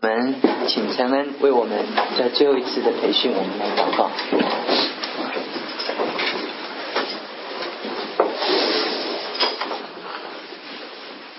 [0.00, 0.36] 我们
[0.68, 1.76] 请陈恩为我们
[2.16, 4.08] 在最后一次的培训，我们来祷告。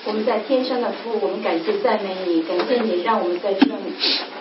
[0.03, 3.65] 我们在天上的父，我们感谢赞美你，感谢你让我们在这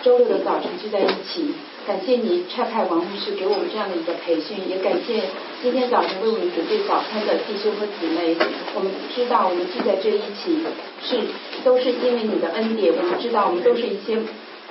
[0.03, 1.53] 周六的早晨聚在一起，
[1.89, 5.23] 感谢你差派王牧师给我们这样的一个培训，也感谢
[5.59, 8.37] 今天早晨为我们准备早餐的弟兄和姊妹。
[8.75, 10.61] 我们知道我们聚在这一起
[11.01, 11.17] 是
[11.63, 14.19] 都是因为你的恩典，我们知道我们都是一些。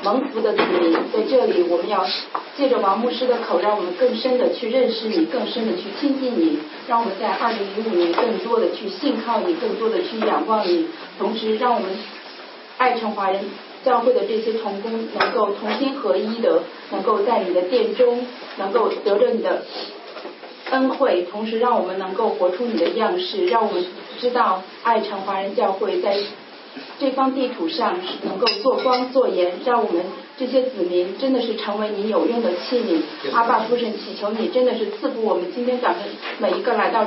[0.00, 2.06] 蒙福的子民，在这里，我们要
[2.56, 10.86] 借着王牧师的口，让我们更深的去认识你，更深的去亲近你，让我们在二零一五年更多的去信靠你，更多的去仰望你，
[11.18, 11.90] 同时让我们
[12.76, 13.40] 爱城华人
[13.84, 19.62] 教会的这些同工能够同心合一的，能够在你的殿中能够得着你的
[20.70, 23.86] 恩惠，同时让我们能够活出你的样式，让我们
[24.20, 26.16] 知道爱城华人教会在。
[27.00, 30.04] 这方地图上是能够做光做盐，让我们
[30.36, 33.34] 这些子民真的是成为你有用的器皿。
[33.34, 36.02] 阿爸父神祈求你真的是赐福我们今天早晨
[36.38, 37.04] 每一个来到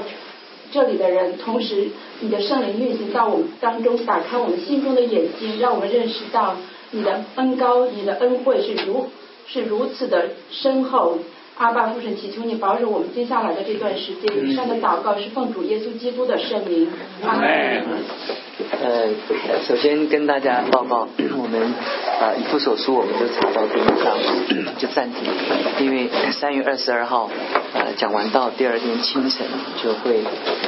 [0.71, 1.89] 这里的人，同时
[2.21, 6.55] 你的圣灵运行到我们当中，打开我们心中的眼睛，让我们认识到
[6.91, 9.09] 你的恩高、你的恩惠是如
[9.47, 11.19] 是如此的深厚。
[11.57, 14.49] 阿爸父神祈求你保守我们接下来的这段时间。
[14.49, 16.87] 以上的祷告是奉主耶稣基督的圣名。
[17.23, 17.83] 阿门。
[18.81, 19.07] 呃，
[19.67, 21.07] 首先跟大家报告，
[21.37, 21.73] 我们
[22.19, 24.17] 啊一副手术我们就查到第一章
[24.77, 25.23] 就暂停，
[25.79, 27.29] 因为三月二十二号
[27.73, 29.47] 呃讲完到第二天清晨
[29.81, 30.19] 就会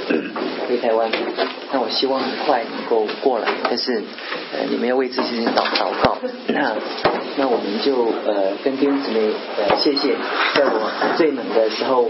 [0.67, 1.11] 回台湾，
[1.71, 4.01] 那我希望很快能够过来，但是
[4.53, 6.17] 呃你们要为这些祷祷告，
[6.47, 6.75] 那
[7.37, 10.15] 那我们就呃跟弟兄姊妹呃谢谢，
[10.55, 12.09] 在我最冷的时候。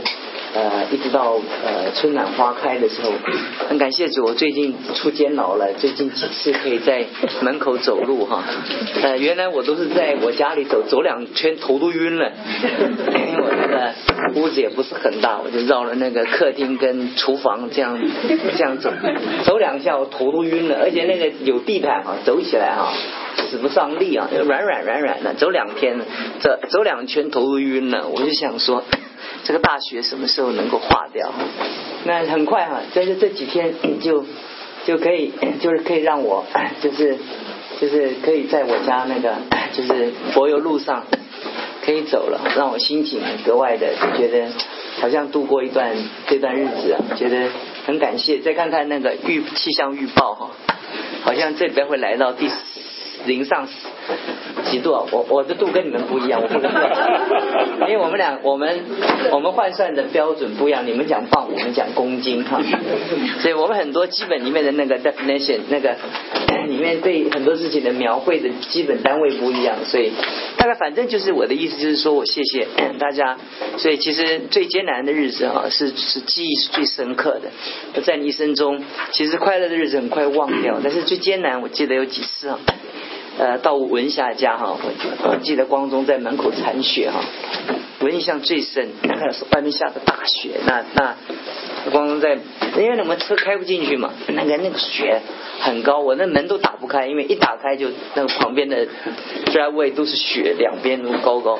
[0.53, 1.33] 呃，一直到
[1.65, 3.11] 呃春暖花开的时候，
[3.67, 7.05] 很感谢主，我最近出监牢了，最近几次可以在
[7.41, 8.43] 门口走路哈。
[9.01, 12.31] 呃，原来我都是在我家里走，走两圈头都晕了，
[13.07, 17.99] 因为我那个屋子也不是很大，我就绕了那个客厅跟厨房这样
[18.55, 18.91] 这样走，
[19.45, 22.93] 走两下我头都晕了，而且那个有地毯啊，走起来啊
[23.49, 25.97] 使不上力啊，软软软软的，走两天
[26.41, 28.83] 走走两圈头都晕了，我就想说。
[29.43, 31.31] 这个大学什么时候能够化掉？
[32.05, 34.25] 那很快哈，在这这几天就
[34.85, 36.45] 就可以，就是可以让我，
[36.81, 37.17] 就是
[37.79, 39.35] 就是可以在我家那个
[39.73, 41.05] 就是柏油路上
[41.85, 44.47] 可以走了，让我心情格外的觉得
[44.99, 45.95] 好像度过一段
[46.27, 47.49] 这段日子啊，觉得
[47.85, 48.39] 很感谢。
[48.39, 50.51] 再看看那个预气象预报哈，
[51.23, 52.55] 好像这边会来到第四
[53.25, 53.67] 零上。
[54.65, 54.91] 几度？
[55.11, 56.71] 我我的度跟你们不一样，我不知道，
[57.87, 58.81] 因为我们俩我们
[59.31, 62.61] 我们换算的标准不一样，你们讲磅，我们讲公斤哈，
[63.41, 65.95] 所以我们很多基本里面的那个 definition 那个
[66.67, 70.11] 里面对很多事情的描绘的基本单位不一样，所以
[70.57, 72.67] 大概反正就是我的意思就是说我谢谢
[72.99, 73.37] 大家，
[73.77, 77.39] 所以其实最艰难的日子啊是是记忆是最深刻
[77.93, 82.59] 的，在你一生中其实快乐的日子很快忘掉，但是最艰难我记得有几次啊。
[83.39, 84.77] 呃，到文霞家哈，
[85.23, 87.19] 我记得光中在门口铲雪哈，
[87.99, 91.15] 我印象最深，那 是外面下的大雪，那那
[91.91, 92.37] 光宗在，
[92.77, 95.19] 因为我们车开不进去嘛，那个那个雪
[95.61, 98.85] 很高，我那门都打不开，因为一打开就那个旁边的
[99.47, 101.59] driveway 都是雪，两边都高高。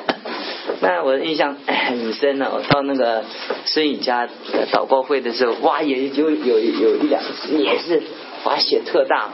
[0.80, 3.24] 那我的印象 很深呢，到那个
[3.64, 4.28] 孙宇家
[4.70, 8.00] 祷告会的时候，哇，也就有有一两次也是
[8.44, 9.30] 滑雪特大，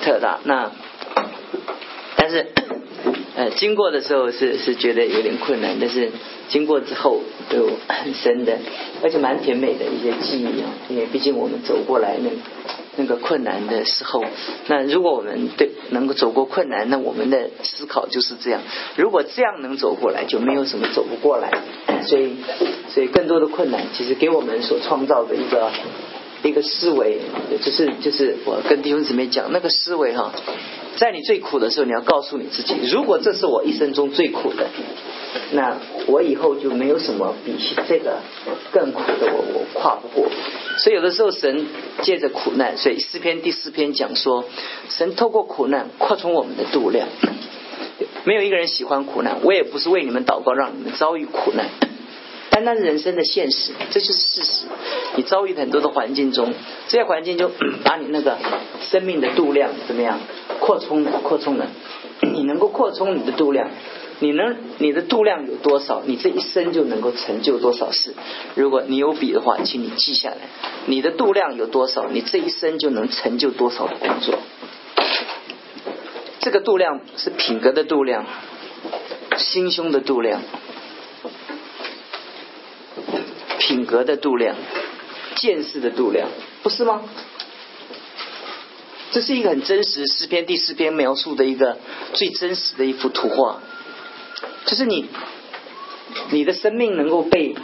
[0.00, 0.70] 特大那。
[2.16, 2.46] 但是，
[3.34, 6.10] 呃，经过的时候是是觉得有点困难，但是
[6.48, 7.20] 经过之后
[7.50, 8.58] 有很深的，
[9.02, 10.68] 而且蛮甜美的一些记忆啊。
[10.88, 12.30] 因为毕竟我们走过来那
[12.96, 14.22] 那个困难的时候，
[14.68, 18.60] 那如果我们对能够走过困难，那我们的思考就是这样。
[18.96, 21.50] 如果这样能走过来，就没有什么走不过来。
[22.06, 22.36] 所以，
[22.88, 25.70] 所以更多的困难，其实给我们所创造的一个
[26.42, 27.18] 一个思维，
[27.64, 30.32] 就是就是我跟弟兄姊妹讲那个思维哈。
[30.96, 34.66] 在你最苦的时候，你要告诉你自己：如果这是我一生中最苦的，
[35.52, 37.56] 那我以后就没有什么比
[37.88, 38.18] 这个
[38.72, 40.28] 更苦的我我跨不过。
[40.78, 41.66] 所以有的时候神
[42.02, 44.44] 借着苦难，所以诗篇第四篇讲说，
[44.88, 47.08] 神透过苦难扩充我们的度量。
[48.24, 51.66] 没有一个人喜欢苦难，我也不是为你们祷告让你们遭遇苦难。
[52.50, 54.66] 但那是人生的现实，这就是事实。
[55.16, 56.52] 你遭遇很多的环境中，
[56.86, 57.50] 这些环境就
[57.82, 58.36] 把你那个
[58.90, 60.20] 生命的度量怎么样
[60.60, 61.10] 扩充的？
[61.20, 61.66] 扩充的。
[62.20, 63.70] 你能够扩充你的度量，
[64.20, 68.14] 你能你的度量有多少，你这一生就能够成就多少事。
[68.54, 70.36] 如果你有笔的话，请你记下来，
[70.86, 74.38] 你的度量有多少，你这一生就能成就多少的工作。
[76.38, 78.24] 这个度量是品格的度量，
[79.36, 80.42] 心胸的度量，
[83.58, 84.54] 品格的度量，
[85.34, 86.28] 见识的度量，
[86.62, 87.02] 不是吗？
[89.12, 91.76] 这是一个很真实，诗篇第四篇描述的一个
[92.14, 93.60] 最真实的一幅图画，
[94.64, 95.06] 就是你
[96.30, 97.54] 你的生命能够被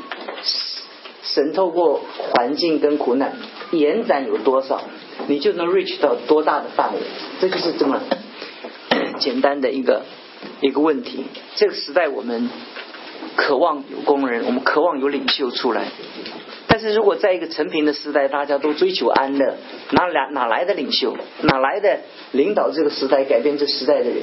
[1.23, 3.37] 神透过环境跟苦难
[3.73, 4.83] 延展有多少，
[5.27, 7.01] 你就能 reach 到多大的范围，
[7.41, 8.03] 这就是这么
[9.19, 10.05] 简单的一个
[10.61, 11.25] 一个问题。
[11.57, 12.51] 这个时代我们
[13.37, 15.89] 渴望有工人，我们渴望有领袖出来。
[16.71, 19.55] 但是如果在一个成平的时代，大家都追求安乐，
[19.91, 21.17] 哪来哪来的领袖？
[21.43, 22.01] 哪来的
[22.33, 24.23] 领导这个时代、改变这时代的人？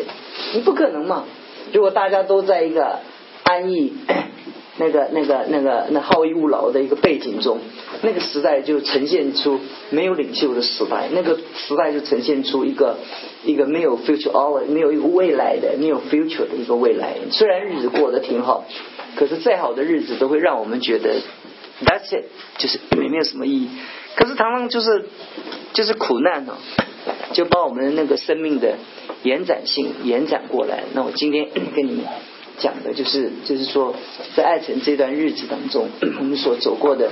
[0.53, 1.25] 你不可能嘛！
[1.74, 3.00] 如果大家都在一个
[3.44, 3.94] 安逸、
[4.77, 7.59] 那个、那个、那个、那好逸恶劳的一个背景中，
[8.03, 9.59] 那个时代就呈现出
[9.89, 12.97] 没有领袖的时代，那个时代就呈现出一个
[13.44, 17.15] 一个没有 future hour、没有一个未来的、没有 future 的一个未来。
[17.31, 18.65] 虽然日子过得挺好，
[19.15, 21.15] 可是再好的日子都会让我们觉得。
[21.83, 22.25] That's it，
[22.57, 23.69] 就是没没有什么意义。
[24.16, 25.10] 可是常常就是
[25.74, 26.54] 就是苦难哦，
[27.33, 28.77] 就把我们那个生命的
[29.24, 30.83] 延展性延展过来。
[30.94, 32.06] 那我今天跟你们
[32.60, 33.94] 讲的就是，就是说
[34.36, 35.89] 在爱城这段日子当中，
[36.19, 37.12] 我们所走过的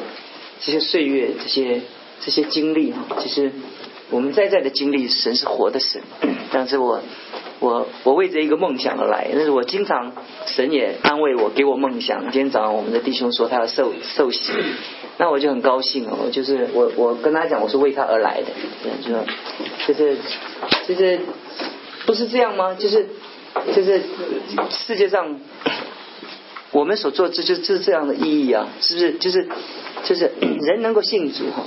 [0.62, 1.82] 这些岁月、这些
[2.22, 3.52] 这些经历哈，其实
[4.12, 6.02] 我们在在的经历，神是活的神。
[6.52, 7.02] 但是我。
[7.64, 10.12] 我我为这一个梦想而来，但是我经常
[10.48, 12.24] 神也安慰我，给我梦想。
[12.24, 14.52] 今天早上我们的弟兄说他要受受洗，
[15.18, 16.30] 那我就很高兴哦。
[16.30, 18.48] 就是我我跟他讲，我是为他而来的，
[19.02, 19.24] 就说
[19.88, 20.18] 就是
[20.86, 21.22] 就是
[22.06, 22.74] 不是这样吗？
[22.74, 23.08] 就是
[23.74, 24.02] 就是
[24.70, 25.40] 世界上
[26.72, 29.14] 我们所做这就就是这样的意义啊，是不是？
[29.14, 29.48] 就是
[30.04, 31.64] 就是人能够信主哈。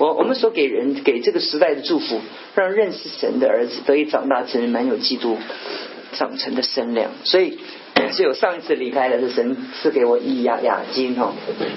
[0.00, 2.20] 我我们所给人给这个时代的祝福，
[2.54, 5.36] 让认识神的儿子得以长大成人，蛮有基督
[6.14, 7.10] 长成的身量。
[7.24, 7.58] 所以，
[8.10, 11.34] 所以我上一次离开了，是神赐给我一亚亚金哈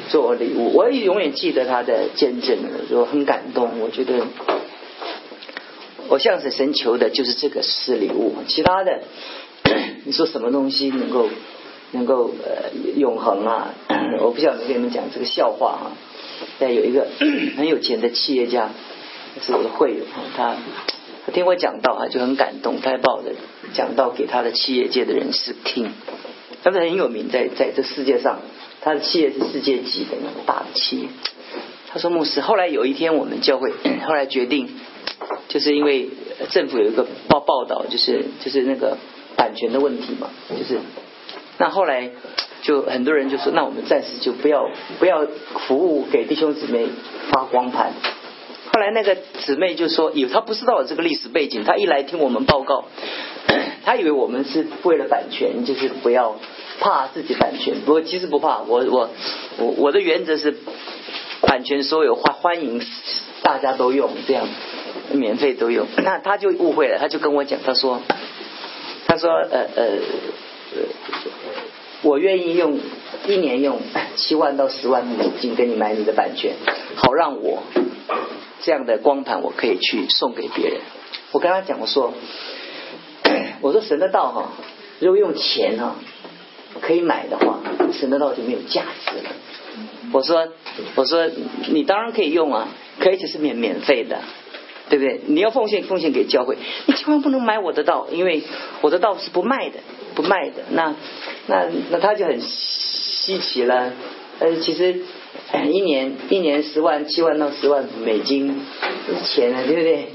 [0.10, 0.72] 做我礼物。
[0.74, 2.60] 我也永远记得他的见证，
[2.92, 3.82] 我很感动。
[3.82, 4.26] 我觉得
[6.08, 9.02] 我向着神求的就是这个是礼物，其他的
[10.06, 11.28] 你说什么东西能够
[11.92, 13.74] 能够呃永恒啊？
[14.22, 15.92] 我不晓得跟你们讲这个笑话啊
[16.64, 17.08] 在有一个
[17.58, 18.70] 很有钱的企业家，
[19.42, 20.06] 是我的会友
[20.36, 20.56] 他
[21.26, 23.34] 他听我讲到啊，就很感动，他还把我的
[23.74, 25.92] 讲到给他的企业界的人士听，
[26.64, 28.40] 他是很有名，在在这世界上，
[28.82, 31.08] 他的企业是世界级的那种大的企业。
[31.90, 33.74] 他说牧师，后来有一天我们教会
[34.06, 34.70] 后来决定，
[35.50, 36.10] 就是因为
[36.50, 38.98] 政府有一个报报道，就是就是那个
[39.36, 40.80] 版权的问题嘛，就是
[41.58, 42.12] 那后来。
[42.64, 45.28] 就很多人就说，那我们暂时就不要不要
[45.68, 46.88] 服务给弟兄姊妹
[47.30, 47.92] 发光盘。
[48.72, 49.16] 后来那个
[49.46, 52.86] 姊妹就说，有他不知道这个历史背景，他一来听我们报告，
[53.86, 56.38] 他以为我们是为了版权，就是不要
[56.80, 57.82] 怕自己版权。
[57.86, 59.10] 不过其实不怕，我我
[59.58, 60.56] 我我的原则是
[61.42, 62.82] 版权所有欢欢迎
[63.42, 64.48] 大家都用，这样
[65.12, 65.86] 免费都用。
[66.02, 68.02] 那他就误会了，他就跟我讲，他说
[69.06, 69.84] 他说呃呃
[70.76, 70.84] 呃。
[72.04, 72.80] 我愿意用
[73.28, 73.80] 一年用
[74.16, 76.54] 七万到十万美金给你买你的版权，
[76.96, 77.64] 好让我
[78.62, 80.82] 这样的光盘我可以去送给别人。
[81.32, 82.14] 我跟他讲，我说，
[83.62, 84.50] 我说神的道哈，
[85.00, 85.96] 如果用钱哈
[86.82, 87.60] 可以买的话，
[87.94, 89.32] 神的道就没有价值了。
[90.12, 90.50] 我说，
[90.96, 91.30] 我说
[91.70, 92.68] 你当然可以用啊，
[93.00, 94.20] 可以只是免免费的。
[94.90, 95.22] 对不对？
[95.26, 98.44] 你要奉献奉献给教会，你千万不能买我的道，因为
[98.82, 99.80] 我的道是不卖的，
[100.16, 100.64] 不卖的。
[100.72, 100.96] 那
[101.48, 103.92] 那那他就很稀奇了。
[104.40, 104.96] 呃，其实
[105.72, 108.62] 一年一年十万七万到十万美金
[109.24, 110.08] 钱呢，对不对？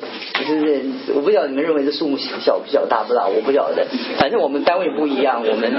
[0.45, 0.83] 是不是？
[1.15, 3.87] 我不晓得你们认为这数目小不小大不大，我不晓得。
[4.19, 5.73] 反正我们单位不一样，我们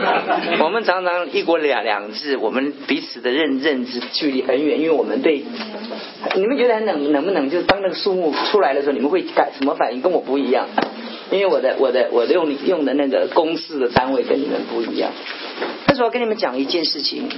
[0.60, 5.42] 我们常常一国两两制，我们彼此的认认知距离很远，因为我们对
[6.34, 10.00] 你们觉得能能不能，就是当那个数目出来的时候，你们会感什么反应？
[10.02, 10.66] 跟我不一样，
[11.30, 15.10] 因为我的我的我用用的那个公式的单位跟你们不一样。
[15.86, 17.28] 但是我要跟你们讲一件事情，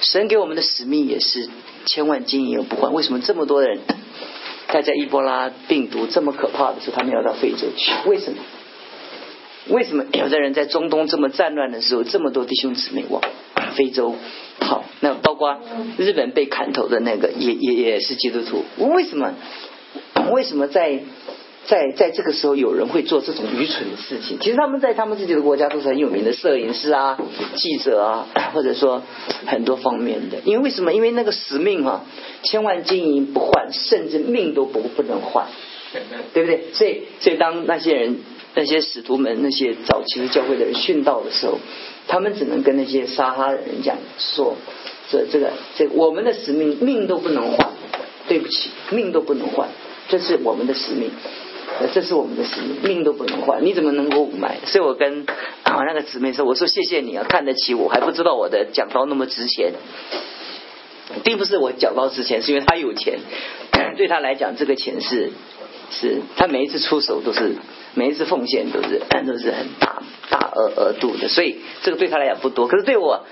[0.00, 1.48] 神给我们的使命也是
[1.86, 2.92] 千万金银不换。
[2.92, 3.78] 为什么这么多人？
[4.68, 8.38] 大家伊波拉病毒这么可怕的时候，他们要到非洲去，为什么？
[9.68, 13.22] 为什么有的人在中东这么战乱的时候，这么多弟兄姊妹往
[13.74, 14.16] 非洲
[14.58, 14.84] 跑？
[15.00, 15.58] 那包括
[15.96, 18.64] 日本被砍头的那个，也也也是基督徒。
[18.76, 19.34] 为什么？
[20.30, 21.00] 为什么在？
[21.66, 24.38] 在在这个时候，有人会做这种愚蠢的事情。
[24.40, 27.18] 其实他们在他们自己的国家都是很有名的摄影师啊、
[27.54, 29.02] 记者啊，或者说
[29.46, 30.38] 很多方面的。
[30.44, 30.92] 因为为什么？
[30.92, 32.04] 因为那个使命啊，
[32.42, 35.46] 千万金银不换，甚至命都不不能换，
[36.32, 36.64] 对不对？
[36.72, 38.16] 所以，所以当那些人
[38.54, 41.58] 那些使徒们、那些早期的教会的人殉道的时候，
[42.08, 44.56] 他们只能跟那些撒哈人讲说：
[45.10, 47.70] 这、这个、这我们的使命命都不能换，
[48.26, 49.68] 对不起，命都不能换，
[50.08, 51.10] 这是我们的使命，
[51.92, 54.58] 这是我们的使命，命都不能换，你怎么能够买？
[54.66, 55.26] 所以我跟
[55.62, 59.72] 啊那个姊妹说：我说谢谢你啊，看得起我，还不知道我的讲道那么值钱，
[61.24, 63.20] 并不是我讲道值钱，是因为他有钱，
[63.96, 65.30] 对他来讲，这个钱是。
[65.92, 67.56] 是他每一次出手都是
[67.94, 72.68] 每一次奉献都是都是很大大额额度的，所以这个对他来讲不多。
[72.68, 73.24] 可是对我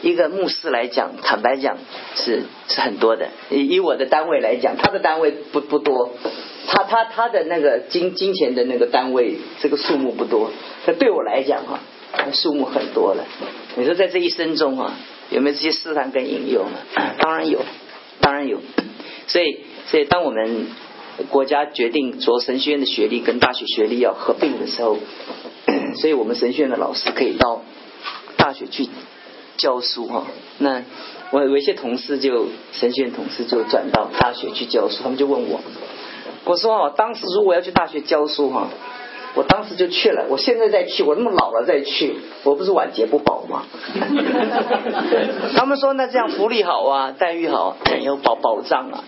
[0.00, 1.76] 一个牧师来讲，坦白讲
[2.14, 3.28] 是是很多的。
[3.50, 6.14] 以以我的单位来讲，他的单位不不多，
[6.66, 10.50] 他他他的那个金金钱的那个单位这个数目不多。
[10.84, 11.80] 可对我来讲哈，
[12.32, 13.24] 数目很多了。
[13.76, 14.94] 你说在这一生中啊，
[15.30, 16.78] 有没有这些试探跟引诱呢？
[17.18, 17.60] 当然有，
[18.20, 18.60] 当然有。
[19.26, 20.66] 所以所以当我们。
[21.30, 24.98] 国家决定说神学院的学历跟大学学历要合并的时候，
[25.96, 27.62] 所以我们神学院的老师可以到
[28.36, 28.86] 大学去
[29.56, 30.26] 教书哈。
[30.58, 30.82] 那
[31.30, 35.62] 我有一些同事就神学院同事就转到大学去教书，他们就问我，
[36.46, 38.68] 我说哦，当时如果要去大学教书哈，
[39.34, 43.64] 我当时就去了，我现在再去，我那么老了再去，我不是晚节不保吗？
[45.54, 49.04] 他们说那这样福利好啊，待遇好，有保保障啊。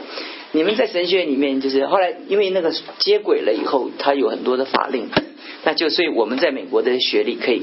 [0.52, 5.08] 你们在神学院里面，就是后来因为那个接轨了以后，他有很多的法令，
[5.64, 7.62] 那就所以我们在美国的学历可以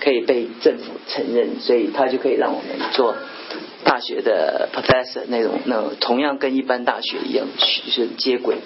[0.00, 3.14] 可以被政府承认，所以他就可以让我们做
[3.84, 8.56] 大学的 professor 那种，那同样跟一般大学一样是接轨。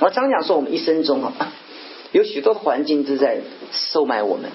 [0.00, 1.52] 我常讲说，我们一生中啊，
[2.12, 3.40] 有许多环境都在
[3.72, 4.50] 收买我们，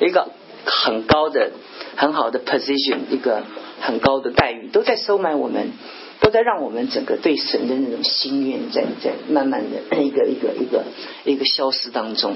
[0.00, 0.30] 一个
[0.64, 1.50] 很高的、
[1.96, 3.42] 很好的 position，一个
[3.80, 5.72] 很高的待遇，都在收买我们。
[6.20, 10.82] 都在让我们整个对神的那种心愿在在慢慢的一个一个一个
[11.24, 12.34] 一个消失当中，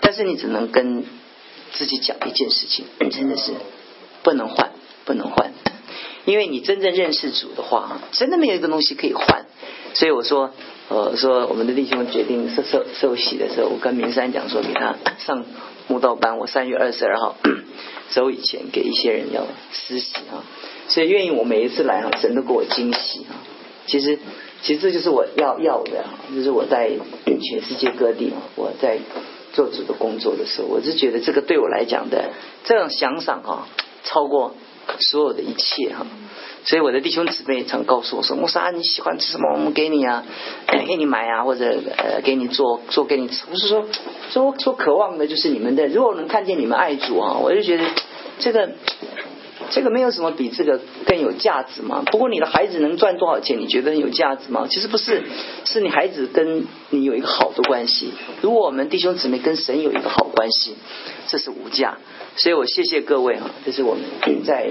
[0.00, 1.04] 但是你只能跟
[1.72, 3.52] 自己讲一件事情，真的是
[4.24, 4.72] 不能换，
[5.04, 5.52] 不能换，
[6.24, 9.46] 因为你真正认识主的话，真的没有一个东西可以换。
[9.94, 10.52] 所以我说，
[10.92, 15.46] 呃，说我们的弟兄决定受受受洗的时候，我跟明山讲说，给他上
[15.88, 17.36] 慕道班，我三月二十二号
[18.12, 20.44] 走以前给一些人要实习啊。
[20.88, 23.40] 所以愿意我每一次来啊，神都给我惊喜啊！
[23.86, 24.18] 其实，
[24.62, 26.90] 其实这就是我要要的，就是我在
[27.24, 28.98] 全世界各地啊，我在
[29.54, 32.32] 做主的工作的时候，我是觉得这个对我来讲的
[32.64, 33.68] 这种奖赏啊，
[34.04, 34.54] 超过
[34.98, 36.06] 所有的一切哈。
[36.64, 39.52] 所以我的弟兄姊妹常告诉我说：“穆萨，你喜欢吃什么？
[39.54, 40.24] 我们给你啊，
[40.86, 43.84] 给你买啊，或者呃给你做做给你吃。”我是说，
[44.30, 47.84] 说说渴望的就是你们的，如果能看见你们爱主啊，我就觉得
[48.38, 48.70] 这个。
[49.70, 52.02] 这个没有什么比这个更有价值吗？
[52.04, 54.66] 不过你的孩子能赚多少钱，你觉得有价值吗？
[54.68, 55.22] 其实不是，
[55.64, 58.12] 是你孩子跟你有一个好的关系。
[58.42, 60.74] 如果我们弟兄姊妹跟神有一个好关系，
[61.28, 61.96] 这是无价。
[62.36, 64.04] 所以我谢谢各位哈，这是我们
[64.44, 64.70] 在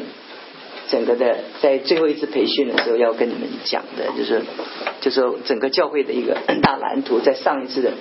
[0.89, 4.41] 整个的在最后一次培训的时候要跟你们讲的，就是
[5.01, 7.19] 就是整个教会的一个大蓝图。
[7.19, 7.93] 在上一次的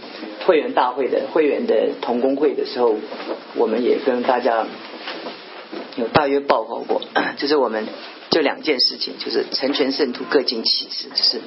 [0.46, 2.94] 会员大会的会员的同工会的时候，
[3.56, 4.66] 我们也跟大家。
[5.96, 7.00] 有大约报告过，
[7.38, 7.86] 就是我们
[8.28, 11.40] 就两件事情，就是成全圣徒各尽其职，就是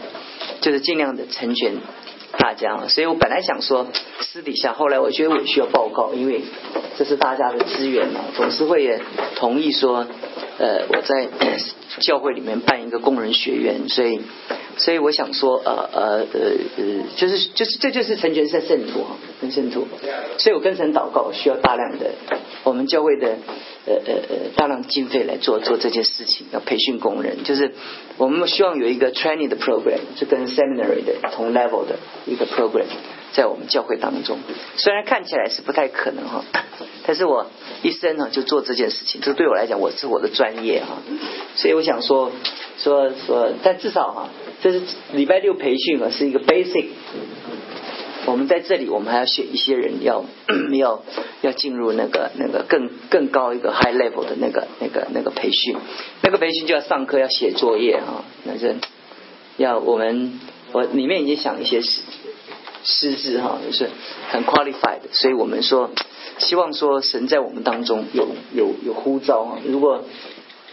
[0.59, 1.73] 就是尽量的成全
[2.37, 2.87] 大家。
[2.87, 3.87] 所以我本来想说
[4.21, 6.41] 私底下，后来我觉得我需要报告，因为
[6.97, 8.21] 这是大家的资源嘛。
[8.35, 9.01] 董事会也
[9.35, 10.05] 同意说，
[10.57, 11.27] 呃，我在
[11.99, 14.21] 教会里面办一个工人学院，所以
[14.77, 16.39] 所以我想说，呃呃呃
[16.77, 16.83] 呃，
[17.17, 19.05] 就是就是这就是成全圣圣徒，
[19.41, 19.87] 跟圣徒。
[20.37, 22.11] 所以我跟神祷告，需要大量的
[22.69, 23.37] 我们教会的。
[23.85, 27.73] 呃呃呃，大量经费来做做这件事情，要培训工人，就是
[28.17, 31.97] 我们希望有一个 training 的 program，是跟 seminary 的同 level 的
[32.27, 32.85] 一个 program，
[33.31, 34.37] 在我们教会当中。
[34.75, 36.45] 虽然看起来是不太可能哈，
[37.07, 37.47] 但是我
[37.81, 41.01] 一生呢就做这件事情，这对我来讲我是我的专业哈，
[41.55, 42.31] 所以我想说
[42.77, 44.29] 说说，但至少哈，
[44.61, 44.81] 这是
[45.13, 46.85] 礼拜六培训啊，是一个 basic。
[48.29, 50.25] 我们在这里，我们还要选一些人， 要
[50.71, 51.03] 要
[51.41, 55.75] 要进入那个那个更更高一个 high level 的那个那个那个培训，
[56.21, 58.75] 那个培训就要上课，要写作业啊，那是
[59.57, 60.39] 要我们
[60.71, 62.01] 我里面已经想一些师
[62.83, 63.89] 师资哈，就是
[64.29, 65.89] 很 qualified，所以我们说
[66.37, 70.03] 希望说神在我们当中有有有呼召啊，如果。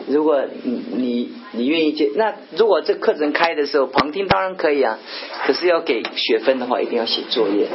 [0.08, 4.98] 如果你你你愿意接，那如果这课程开的时候旁听当然可以啊，
[5.46, 7.66] 可是要给学分的话，一定要写作业。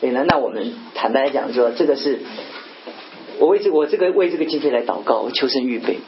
[0.00, 2.18] 对呢，那我们坦白讲说，这个是
[3.38, 5.98] 我为这我这个为这个经费来祷告，求神预备，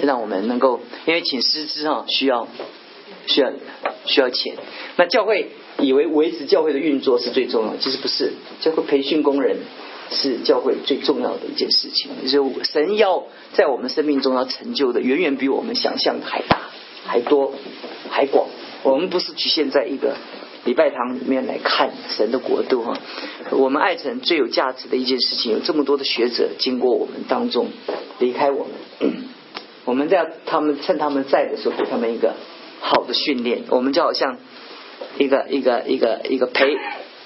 [0.00, 2.48] 让我们能够因为请师资哈需要
[3.26, 3.52] 需要
[4.06, 4.56] 需要钱。
[4.96, 8.32] 那教会以为维持教会的运作是最重要，其实不是。
[8.60, 9.58] 教会培训工人
[10.14, 12.10] 是教会最重要的一件事情。
[12.26, 16.60] 就是神要在我们生命中要成就的，远远比我们想象的还大、
[17.04, 17.52] 还多、
[18.10, 18.48] 还广。
[18.82, 20.16] 我们不是局限在一个
[20.64, 22.98] 礼拜堂里面来看神的国度哈。
[23.50, 27.68] 我们爱神最有价值的一件事情，有这么多的学者经过我们当中
[28.18, 28.66] 离开我
[29.00, 29.12] 们。
[29.86, 32.34] 我们在他们趁他们在的时候，给他们一个
[32.80, 33.64] 好的训练。
[33.68, 34.38] 我们就好像
[35.18, 36.76] 一个一个一个一个培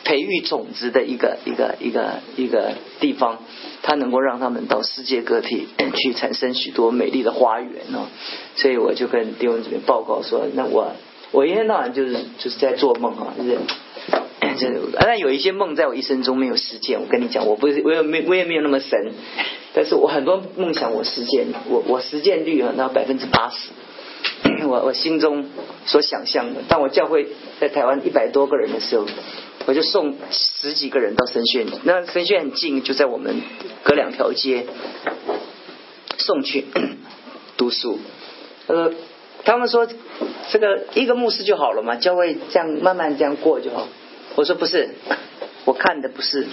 [0.08, 3.40] 培育种子的一个一个一个一个地方，
[3.82, 8.08] 它能够让他们到世界各地去产生许多美丽的花园哦。
[8.56, 10.92] 所以我就跟丁文这边报告说，那我
[11.30, 13.58] 我一天到晚就是就是在做梦啊，就是。
[14.98, 16.98] 但有一些梦在我一生中没有实现。
[16.98, 19.12] 我跟你讲，我不是我也没我也没有那么神，
[19.74, 23.68] 但是我很多梦想我实现，我我实践率啊，那百分之八十。
[24.66, 25.44] 我我心中
[25.84, 27.28] 所想象的，当我教会
[27.60, 29.06] 在台湾一百多个人的时候，
[29.68, 33.42] 我就送十几个人到神学院，那神学院很近，就在我们
[33.84, 34.64] 隔两条街，
[36.16, 36.64] 送去
[37.58, 37.98] 读书。
[38.66, 38.90] 呃，
[39.44, 39.86] 他们说
[40.48, 43.86] 这个一个牧师就好了嘛，教会这样慢慢这样过就好。
[44.36, 44.88] 我说不是，
[45.66, 46.46] 我看的不是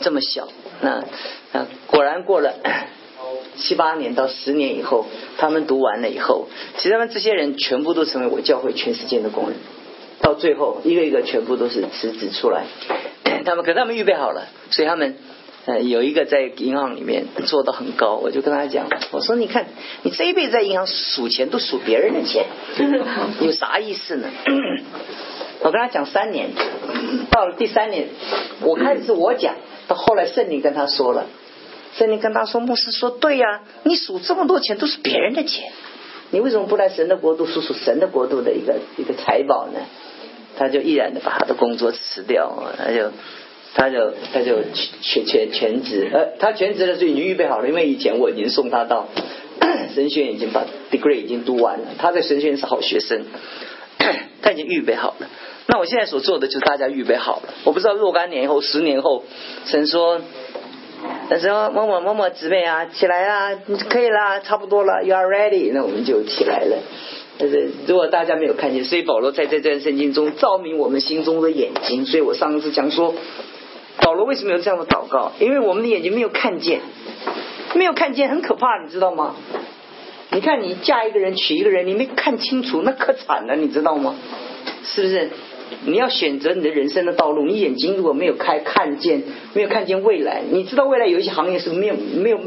[0.00, 0.48] 这么小。
[0.80, 1.04] 那
[1.52, 2.54] 那果然过了
[3.58, 5.06] 七八年到十年以后，
[5.36, 9.58] 他们读完了以后，其实他们这些人全部都成为我教会全世界的工人。
[10.26, 12.64] 到最后一个一个全部都是辞职出来，
[13.46, 15.14] 他们可他们预备好了，所以他们
[15.66, 18.16] 呃有一个在银行里面做的很高。
[18.16, 19.66] 我就跟他讲，我说你看
[20.02, 22.44] 你这一辈子在银行数钱都数别人的钱，
[23.40, 24.28] 有啥意思呢？
[25.62, 26.50] 我跟他讲三年，
[27.30, 28.08] 到了第三年，
[28.62, 29.54] 我开始是我讲，
[29.86, 31.26] 到后来圣灵跟他说了，
[31.94, 35.70] 圣灵跟他说，牧师说对呀，你数这么多钱都是别人的钱，
[36.32, 39.78] 你为什么不来神的国度数数神的国度的一个一个财宝呢？
[40.58, 43.12] 他就毅然的把他的工作辞掉，他就
[43.74, 44.62] 他就他就
[45.02, 49.08] 全全全职，呃，他全职的时候已经预备好了，因为以前我已经送他到
[49.94, 53.24] 神学院，已经把 degree 已经读完了，他在神学院是好学生，
[54.42, 55.28] 他已经预备好了。
[55.68, 57.54] 那我现在所做的就是大家预备好了。
[57.64, 59.24] 我不知道若干年以后、十年后，
[59.66, 60.20] 神说，
[61.28, 63.58] 那时候某某某某姊妹啊，起来啦，
[63.90, 66.78] 可以啦，差不多了，You are ready，那我们就起来了。
[67.38, 72.06] 但是如果大家没有看见，所以保罗在这段圣经中照明我们心中的眼睛。
[72.06, 73.14] 所以我上次讲说，
[74.00, 75.32] 保罗为什么有这样的祷告？
[75.38, 76.80] 因为我们的眼睛没有看见，
[77.74, 79.36] 没有看见很可怕，你知道吗？
[80.32, 84.16] 你看你嫁一个人娶一个人，你没看清楚，那可惨了，你知道吗？
[84.84, 85.30] 是不是？
[85.84, 92.38] 你要选择你的人生的道路，你眼睛如果没有开，看见没有看见未来，你知道未来有一些行业是没有没有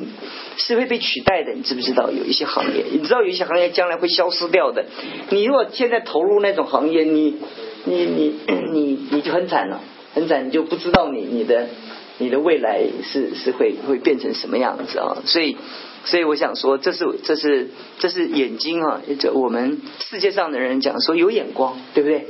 [0.60, 2.12] 是会被取代的，你知不知道？
[2.12, 4.86] 有一些行业，你知道有一些行业将来会消失掉的。
[5.30, 7.38] 你如果现在投入那种行业，你
[7.86, 8.36] 你你
[8.72, 9.82] 你你就很惨了，
[10.14, 11.70] 很惨，你就不知道你你的
[12.18, 15.24] 你的未来是是会会变成什么样子啊！
[15.26, 15.58] 所以
[16.04, 17.70] 所以我想说，这是这是
[18.00, 19.02] 这是眼睛啊！
[19.20, 22.28] 这我们世界上的人讲说有眼光，对不对？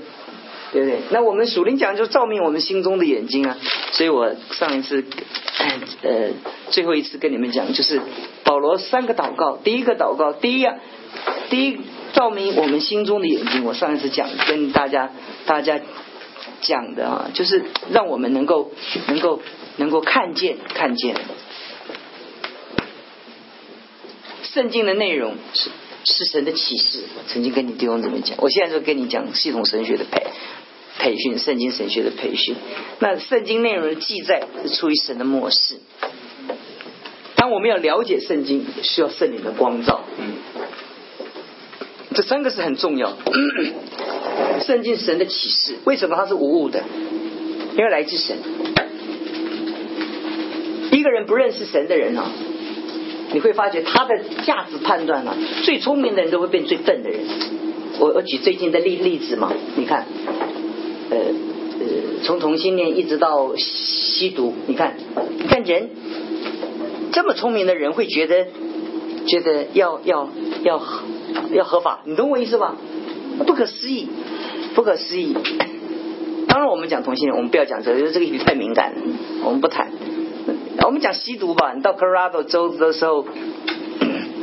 [0.72, 1.00] 对不对？
[1.12, 3.58] 那我们属灵讲就照明我们心中的眼睛啊！
[3.92, 5.04] 所以我上一次，
[6.04, 6.30] 呃，
[6.70, 8.00] 最后一次跟你们讲，就是
[8.44, 9.58] 保罗三个祷告。
[9.58, 10.76] 第一个祷告，第一啊，
[11.50, 11.80] 第一
[12.14, 13.66] 照明我们心中的眼睛。
[13.66, 15.10] 我上一次讲跟大家
[15.46, 15.80] 大家
[16.62, 18.72] 讲的啊，就是让我们能够
[19.08, 19.42] 能够
[19.78, 21.16] 能够看见看见
[24.44, 25.70] 圣经的内容是
[26.04, 27.00] 是神的启示。
[27.28, 28.38] 曾经跟你弟兄怎么讲？
[28.40, 30.24] 我现在就跟你讲系统神学的培。
[31.02, 32.58] 培训圣经神学的培训，
[33.00, 35.78] 那圣经内容的记载是出于神的漠视。
[37.36, 40.04] 当我们要了解圣经，需要圣灵的光照。
[42.14, 43.18] 这三个是很重要。
[44.66, 46.84] 圣经神的启示，为什么它是无误的？
[47.78, 48.38] 因为来自神。
[50.92, 52.30] 一个人不认识神的人啊，
[53.34, 57.20] 你会发觉他的价值判断啊，最聪明的人都会变最笨的人。
[58.00, 60.06] 我我举最近的例例子嘛，你看。
[61.12, 61.86] 呃呃，
[62.24, 64.96] 从同性恋一直到吸毒，你看，
[65.40, 65.90] 你看人
[67.12, 68.46] 这么聪明的人会觉得
[69.26, 70.30] 觉得要要
[70.64, 70.80] 要
[71.52, 72.76] 要合法，你懂我意思吧？
[73.48, 74.08] 不可思议，
[74.76, 75.36] 不可思议。
[76.48, 79.02] 当然，我们讲同性恋，我们不要讲这个，因为这个议题太敏感了，
[79.46, 79.90] 我们不谈。
[80.86, 83.24] 我们讲吸毒吧，你到 Colorado 州的时候，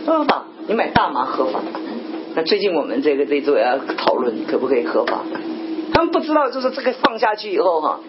[0.07, 1.61] 合法，你买大麻合法。
[2.35, 5.25] 那最近我们这个这周也要讨论可不可以合法。
[5.93, 8.01] 他们不知道，就是这个放下去以后哈，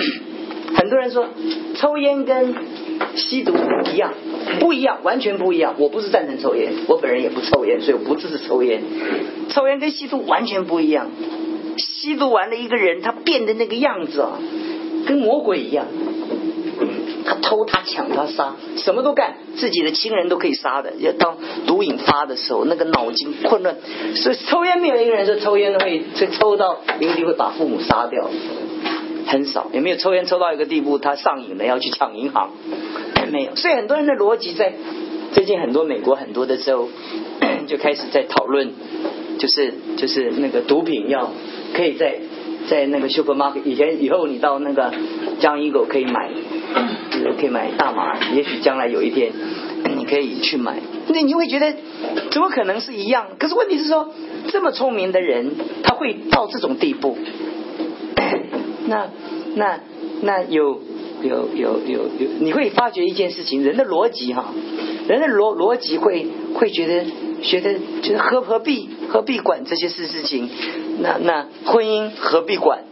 [0.74, 1.28] 很多人说
[1.76, 2.54] 抽烟跟
[3.14, 3.52] 吸毒
[3.92, 4.12] 一样，
[4.58, 5.74] 不一样，完全不一样。
[5.78, 8.82] 我不是赞成抽烟，我本人也不抽烟，所以我不支持抽烟。
[9.50, 11.08] 抽烟跟吸毒完全不一样。
[11.76, 14.38] 吸毒完了一个人，他变的那个样子啊，
[15.06, 15.86] 跟魔鬼一样。
[17.48, 20.92] 偷，他抢，他杀，什么都干，自己的亲人都可以杀的。
[20.98, 23.74] 要当毒瘾发的时候，那个脑筋混乱。
[24.14, 28.28] 所以抽烟没有一个人说抽烟会，所以抽到一定会把父母杀掉。
[29.26, 32.50] 很少，有没有抽烟抽到一个地步，他上瘾了要去抢银行？
[33.32, 33.56] 没有。
[33.56, 34.74] 所以很多人的逻辑在
[35.32, 36.88] 最近很多美国很多的州
[37.66, 38.72] 就开始在讨论，
[39.38, 41.30] 就是就是那个毒品要
[41.74, 42.18] 可以在
[42.68, 44.92] 在那个 supermarket 以前以后你到那个
[45.40, 46.30] 江阴狗可以买，
[46.74, 49.32] 嗯可以买大麻，也许将来有一天
[49.96, 51.74] 你可以去买，那你会觉得
[52.30, 53.26] 怎么可能是一样？
[53.38, 54.10] 可是问题是说，
[54.48, 55.52] 这么聪明的人
[55.82, 57.16] 他会到这种地步？
[58.86, 59.08] 那
[59.54, 59.80] 那
[60.22, 60.80] 那有
[61.22, 64.52] 有有有有，你会发觉一件事情，人的逻辑哈，
[65.08, 67.04] 人的逻逻辑会会觉得
[67.42, 70.48] 觉得觉得何何必何必管这些事事情？
[71.00, 72.84] 那那婚姻何必管？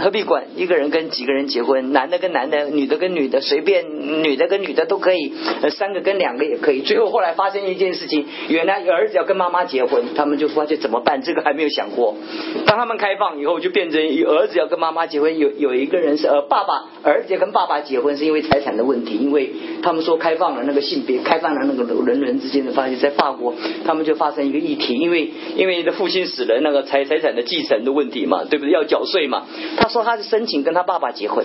[0.00, 1.92] 何必管一个人跟几个人结婚？
[1.92, 3.84] 男的跟男的，女的跟女的，随便
[4.22, 5.32] 女的跟女的都可以，
[5.70, 6.80] 三个跟两个也可以。
[6.82, 11.22] 最后后来发生一件事情，原来儿子要跟妈妈结婚，他们就发现怎么办？
[11.22, 12.14] 这个还没有想过。
[12.66, 15.38] 当他们开放以后，就变成儿子要跟妈妈结婚。
[15.38, 19.50] 有有一个人是呃爸爸，儿子要跟爸爸结婚是因为财产的问题，因为
[19.82, 23.54] 他们说开放了那个性别，开放了那个人人之间的发现，在法国
[23.84, 28.72] 他们就发生一个议题，因为因为你的父亲死了，那个财财产的继承的问题嘛，对不对？
[28.72, 29.46] 要缴税嘛。
[29.76, 31.44] 他说他是申请跟他爸爸结婚，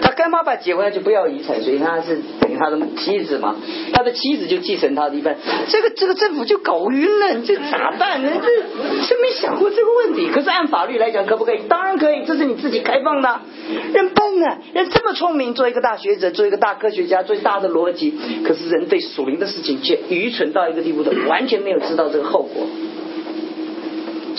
[0.00, 3.56] 他跟爸爸结婚他就不要遗产，所以他是等于他的妻子嘛，
[3.92, 5.36] 他的妻子就继承他的一半。
[5.68, 8.22] 这个这个政府就搞晕了，你这咋办？
[8.22, 10.28] 呢这真没想过这个问题。
[10.30, 11.60] 可是按法律来讲，可不可以？
[11.68, 13.40] 当然可以，这是你自己开放的。
[13.92, 22.66] 人笨啊，人这么聪明，做一个大学者，做一个大科学家，最大的逻辑，可是人对属灵的事情却愚蠢到一个地步的，完全没有知道这个后果。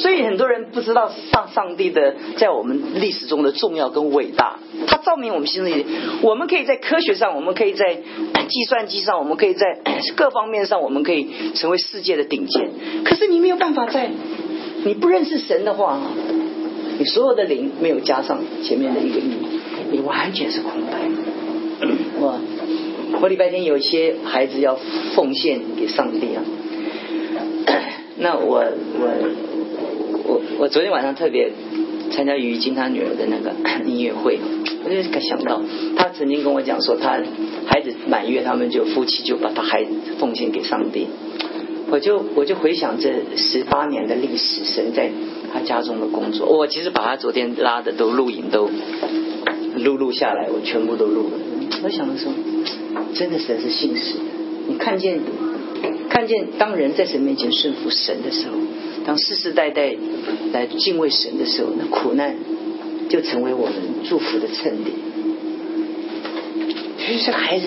[0.04, 5.86] 所以很多人不知道上上帝的在我们历史中的重要跟伟大，他照明我们心里。
[6.22, 9.80] 我们可以在科学上，我们可以在计算机上，我们可以在
[10.18, 12.70] 各方面上，我们可以成为世界的顶尖。
[13.06, 14.12] 可是你没有办法在
[14.84, 15.98] 你不认识神的话，
[17.00, 19.32] 你所有的灵没有加上前面的一个义，
[19.90, 21.00] 你完全是空白。
[22.20, 22.42] 我
[23.22, 24.78] 我礼拜天有一些孩子要
[25.16, 26.44] 奉献给上帝啊，
[28.20, 28.66] 那我
[29.00, 29.53] 我。
[30.26, 31.52] 我我昨天晚上特别
[32.12, 33.52] 参加于金他女儿的那个
[33.86, 34.40] 音乐会，
[34.86, 35.62] 我就想到
[35.98, 37.22] 他曾经跟我讲说，他
[37.66, 41.08] 孩子满月，他们就夫妻就把他孩子奉献给上帝。
[41.90, 45.12] 我就我就回想这十八年的历史，神在
[45.54, 46.48] 他家中的工作。
[46.48, 48.70] 我其实把他昨天拉的都录影都
[49.78, 51.32] 录录下来，我全部都录了。
[51.84, 52.32] 我想说，
[53.14, 54.24] 真的神是信实的。
[54.70, 55.20] 你看见
[56.10, 58.54] 看见当人在神面前顺服神的时候。
[59.06, 59.96] 当世世代代
[60.52, 62.36] 来敬畏神的时候，那苦难
[63.10, 63.76] 就成为我们
[64.08, 64.92] 祝福的衬底。
[66.98, 67.66] 其实这孩子，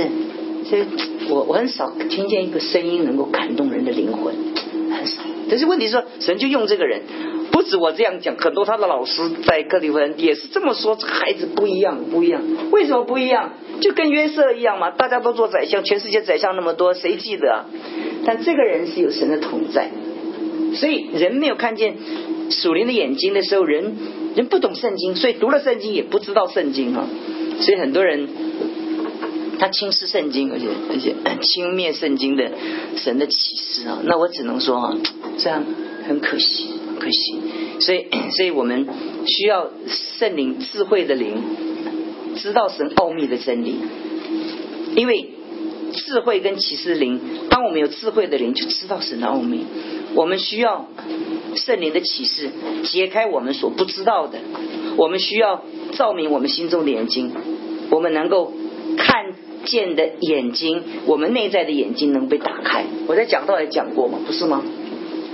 [0.64, 0.82] 所以
[1.28, 4.34] 我我很少听见一个声音能够感动人的灵魂，
[4.90, 5.22] 很少。
[5.48, 7.02] 但是问题是说，神就用这个人，
[7.52, 10.96] 不止我这样讲，很多他的老师在各地方也是这么说。
[10.96, 12.42] 这孩子不一样，不一样。
[12.72, 13.52] 为什么不一样？
[13.80, 17.66] 就跟约瑟一样嘛，大家都做宰相，全世界宰相那么多，谁记得？
[18.24, 19.90] 但这个人是有神的同在。
[20.76, 21.96] 所以人没有看见
[22.50, 23.96] 属灵的眼睛的时候，人
[24.36, 27.06] 人不懂圣经，所以读了圣经也不知道圣经哈。
[27.60, 28.28] 所以很多人
[29.58, 32.52] 他轻视圣经，而且而且轻蔑圣经的
[32.96, 33.98] 神的启示啊。
[34.04, 34.94] 那我只能说哈，
[35.38, 35.64] 这样
[36.06, 36.66] 很可惜，
[37.00, 37.40] 可惜。
[37.80, 38.86] 所以 所以我们
[39.26, 39.70] 需要
[40.18, 41.42] 圣灵智慧的灵，
[42.36, 43.76] 知道神奥秘的真理，
[44.94, 45.30] 因为
[45.96, 49.64] 智慧跟启示灵，当我们有智慧的灵，就知道神的奥秘。
[50.14, 50.86] 我们需要
[51.56, 52.50] 圣灵的启示，
[52.84, 54.38] 揭开我们所不知道的。
[54.96, 57.32] 我们需要照明我们心中的眼睛，
[57.90, 58.52] 我们能够
[58.96, 62.84] 看见的眼睛，我们内在的眼睛能被打开。
[63.08, 64.62] 我在讲道也讲过嘛，不是吗？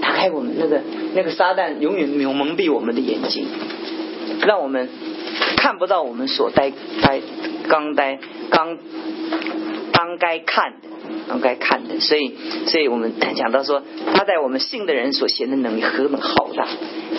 [0.00, 0.80] 打开我们那个
[1.14, 3.46] 那个撒旦永远没有蒙蔽我们的眼睛，
[4.44, 4.88] 让我们
[5.56, 7.20] 看不到我们所该该
[7.68, 8.18] 刚该
[8.50, 8.76] 刚
[9.92, 10.88] 当该看的。
[11.28, 12.34] 当该看的，所以，
[12.66, 16.66] 所以我们讲到说，他在我们信的人所显的能力何等浩大。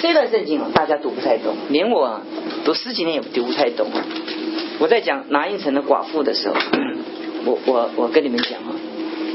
[0.02, 2.22] 这段圣经，大家读不太懂，连我
[2.66, 3.88] 读十几年也读不太懂。
[4.80, 6.56] 我在讲拿印城的寡妇的时候，
[7.46, 8.76] 我我我跟你们讲啊，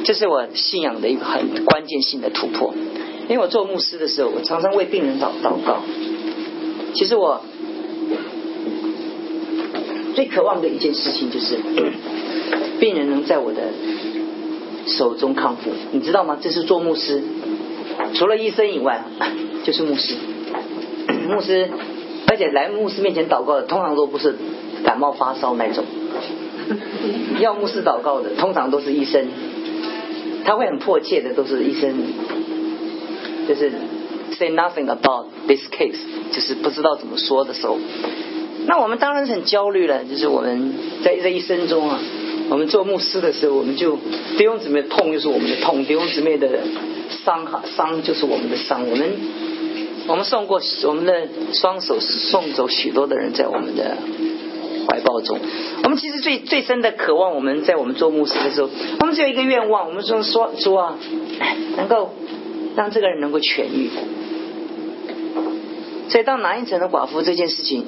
[0.05, 2.75] 这是我信仰的一个很关键性的突破。
[3.29, 5.81] 因为我做牧师的时候，我常常为病人祷祷告。
[6.95, 7.43] 其实我
[10.15, 11.59] 最渴望的一件事情就是。
[12.79, 13.63] 病人能在我的
[14.87, 16.39] 手中康复，你知道吗？
[16.41, 17.23] 这是做牧师，
[18.15, 19.05] 除了医生以外，
[19.65, 20.15] 就是牧师。
[21.29, 21.69] 牧师，
[22.27, 24.35] 而且来牧师面前祷告的，通常都不是
[24.85, 25.85] 感冒发烧那种。
[27.41, 29.27] 要牧师祷告的，通常都是医生。
[30.45, 31.95] 他会很迫切的，都是医生，
[33.47, 33.71] 就是
[34.33, 35.99] say nothing about this case，
[36.33, 37.79] 就是不知道怎么说的时候。
[38.67, 40.73] 那我们当然是很焦虑了，就是我们
[41.05, 41.99] 在这一生中啊，
[42.51, 43.97] 我们做牧师的时候，我们就
[44.39, 46.49] 弟兄姊妹痛就是我们的痛，弟兄姊妹的
[47.25, 48.89] 伤伤就是我们的伤。
[48.89, 49.13] 我们
[50.07, 53.99] 我们送过我们的双手送走许多的人在我们的
[54.89, 55.39] 怀抱中。
[55.85, 60.99] 我们其实最最深的渴望，我们在我们做牧师的时候，我们只有一个愿望，我们说说主啊，
[61.77, 62.15] 能够
[62.75, 63.91] 让这个人能够痊愈。
[66.09, 67.85] 所以当拿一层的寡妇这件事情。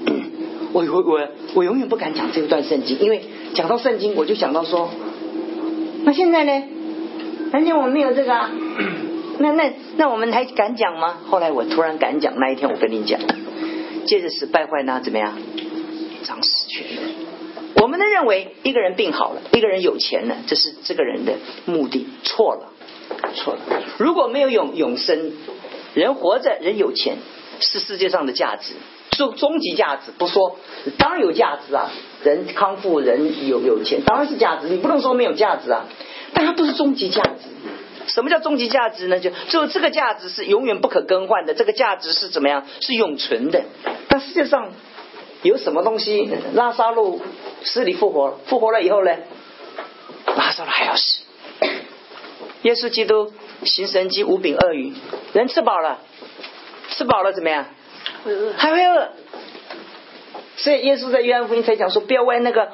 [0.72, 3.22] 我我我我永远不敢讲这一段圣经，因为
[3.54, 4.90] 讲到圣经，我就想到说，
[6.04, 6.62] 那现在呢？
[7.50, 8.50] 反正我们没有这个，啊，
[9.38, 11.18] 那那那我们还敢讲吗？
[11.28, 13.20] 后来我突然敢讲，那一天我跟你讲，
[14.06, 15.36] 接着是败坏那怎么样？
[16.22, 16.86] 长死权。
[17.82, 21.32] 我们的认为，一个人病好了，一个人有钱了，这是这个人的
[21.66, 22.72] 目的，错了，
[23.34, 23.60] 错了。
[23.98, 25.32] 如果没有永永生，
[25.94, 27.16] 人活着，人有钱，
[27.58, 28.74] 是世界上的价值。
[29.20, 30.56] 终终极价值不说，
[30.96, 31.90] 当然有价值啊！
[32.24, 34.68] 人康复，人有有钱，当然是价值。
[34.68, 35.84] 你不能说没有价值啊，
[36.32, 37.50] 但它不是终极价值。
[38.06, 39.20] 什么叫终极价值呢？
[39.20, 42.64] 就就这个价值是永远不可更换的，这个价值是怎么样？
[42.80, 43.62] 是永存的。
[44.08, 44.70] 但世界上
[45.42, 46.30] 有什么东西？
[46.54, 47.20] 拉萨路
[47.62, 49.14] 死里复活，复活了以后呢？
[50.34, 51.20] 拉萨路还要死。
[52.62, 53.32] 耶稣基督
[53.64, 54.92] 行神迹五饼二鱼，
[55.34, 56.00] 人吃饱了，
[56.90, 57.66] 吃饱了怎么样？
[58.56, 59.08] 还会饿，
[60.56, 62.68] 所以耶稣在约翰福音才讲说，不要为那个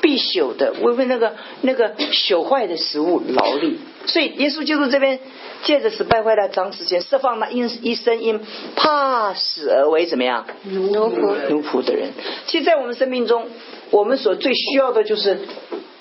[0.00, 3.78] 必朽的，为为那个那个朽坏的食物劳力。
[4.06, 5.18] 所以耶稣就是这边
[5.62, 8.40] 借着死败坏的长时间，释放那因一生因
[8.76, 12.10] 怕死而为怎么样奴仆奴仆的人。
[12.46, 13.48] 其实，在我们生命中，
[13.90, 15.38] 我们所最需要的就是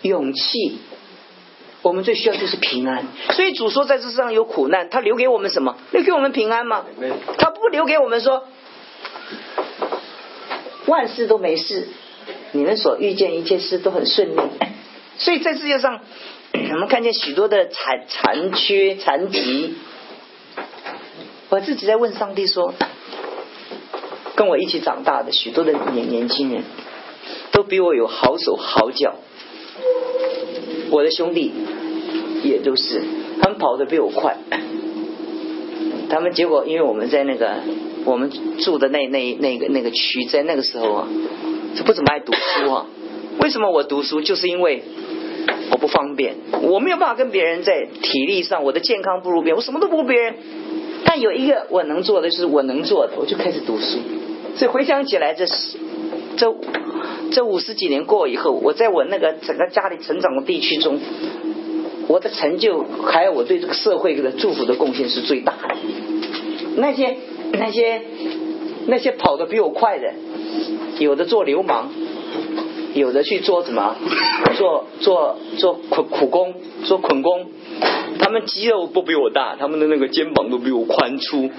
[0.01, 0.79] 勇气。
[1.83, 5.77] 我们最需要就是平安，所以主说在这世上有苦难，他留给我们什么？
[5.91, 6.85] 留给我们平安吗？
[7.37, 8.47] 他不留给我们说
[10.85, 11.89] 万事都没事，
[12.53, 14.39] 你们所遇见一切事都很顺利。
[15.17, 15.99] 所以在世界上，
[16.71, 19.75] 我们看见许多的残残缺残疾。
[21.49, 22.73] 我自己在问上帝说，
[24.35, 26.63] 跟我一起长大的许多的年年轻人，
[27.51, 29.15] 都比我有好手好脚。
[30.93, 31.51] 我的兄弟
[32.43, 33.01] 也都是，
[33.41, 34.38] 他们跑得比我快。
[36.08, 37.56] 他们结果，因为我们在那个
[38.06, 38.29] 我们
[38.60, 41.08] 住的那那那个那个区，在那个时候啊，
[41.75, 42.86] 就不怎么爱读书啊。
[43.41, 44.21] 为什么我读书？
[44.21, 44.84] 就是因为
[45.71, 50.36] 我不方便，我没有办法跟别人在体力上，我的健康不如别人，我什么都不如别人。
[51.06, 53.97] 但有一个我能做的，就是我能做的，我就开始读书。
[54.56, 55.75] 所以回想起来，这是
[56.38, 56.56] 这。
[57.33, 60.99] 这五十几年过以后，我在我那个整个家里成长的地区中，
[62.07, 65.75] 我的成就还有我对这个社会的祝福的贡献是最大的。
[66.77, 67.17] 那些
[67.53, 68.01] 那些
[68.87, 70.13] 那些跑得比我快的，
[70.99, 71.87] 有的做流氓，
[72.93, 73.95] 有的去做什么，
[74.55, 76.53] 做做做苦苦工，
[76.85, 77.47] 做捆工。
[78.23, 81.51] 他们肌肉不比我大，他们的那个肩膀都比我宽粗。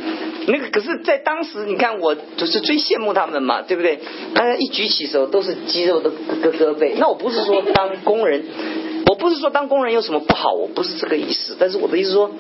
[0.47, 3.99] 那个可是，在当时，你看我就是最羡慕他们嘛，对不对？
[4.35, 6.95] 大家一举起手都是肌肉的胳胳背。
[6.99, 8.45] 那我不是说当工人，
[9.05, 11.55] 我不是说当工人有什么不好，我不是这个意思。
[11.59, 12.31] 但是我的意思说，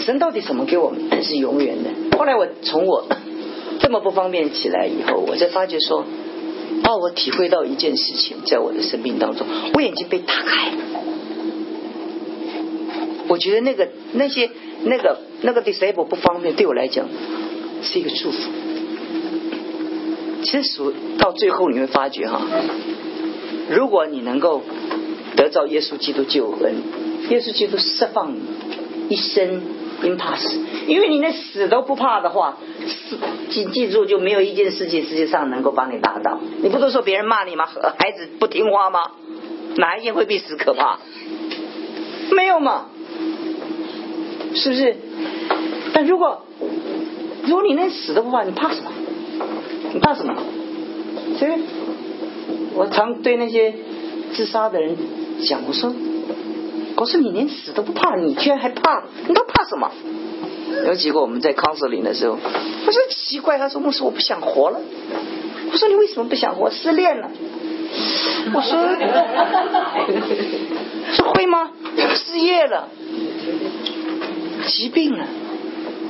[0.00, 2.18] 神到底什么给我们是永远的？
[2.18, 3.06] 后来我从我
[3.80, 6.04] 这么不方便起来以后，我才发觉说，
[6.84, 10.76] 哦，我体会到一件事情，在我的生命当中，我眼睛被打开了。
[13.30, 14.50] 我觉得那个那些
[14.82, 17.06] 那个那个 disable 不方便，对我来讲
[17.80, 18.38] 是一个祝福。
[20.42, 22.42] 其实属到最后你会发觉哈，
[23.70, 24.62] 如果你能够
[25.36, 26.82] 得到耶稣基督救恩，
[27.28, 28.40] 耶稣基督释放你
[29.10, 29.62] 一生
[30.02, 33.16] 因怕死，因为你连死都不怕的话，死
[33.50, 36.40] 记记住就没有一件事情世界上能够把你打倒。
[36.62, 37.68] 你不都说别人骂你吗？
[37.96, 39.12] 孩子不听话吗？
[39.76, 40.98] 哪一件会比死可怕？
[42.32, 42.86] 没有嘛。
[44.54, 44.96] 是不是？
[45.92, 46.42] 但如果
[47.44, 48.90] 如果你连死都不怕，你怕什么？
[49.92, 50.34] 你怕什么？
[51.38, 51.52] 所以，
[52.74, 53.74] 我常对那些
[54.34, 54.96] 自杀的人
[55.46, 55.92] 讲，我说
[56.96, 59.04] ：“我说你连死都不怕，你居然还怕？
[59.26, 59.90] 你都怕什么？”
[60.86, 62.38] 有几个我们在康斯林的时候，
[62.86, 64.80] 我说奇怪，他说：“牧师，我不想活了。”
[65.72, 66.70] 我说：“你为什么不想活？
[66.70, 67.30] 失恋了？”
[68.54, 68.78] 我说，
[71.14, 71.70] 说会吗？
[72.14, 72.88] 失业了，
[74.66, 75.26] 疾病了。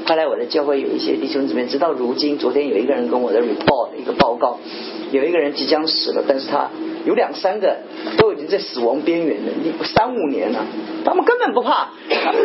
[0.06, 4.58] 后来我的教会有一些弟兄姊妹，直到如今，昨天有一个人跟我的 report 一个报告，
[5.12, 6.68] 有一个人即将死了，但是他
[7.04, 7.76] 有两三个
[8.16, 9.52] 都已经在死亡边缘了，
[9.84, 10.66] 三五年了，
[11.04, 11.90] 他们根本不怕，
[12.24, 12.40] 他们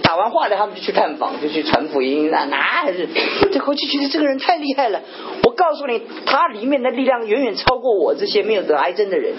[0.00, 3.08] 打完化疗，他们就去探访，就去传福音啊，那还是
[3.50, 5.00] 这回去觉得这个人太厉害了。
[5.42, 9.32] 我告诉你，他里面的力量远远超过我这些没有得癌症的人。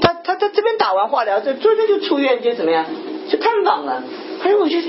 [0.00, 2.86] 他他他这边打完化疗，这昨天就出院，就怎么样，
[3.28, 4.04] 就探访了。
[4.44, 4.88] 哎我觉得，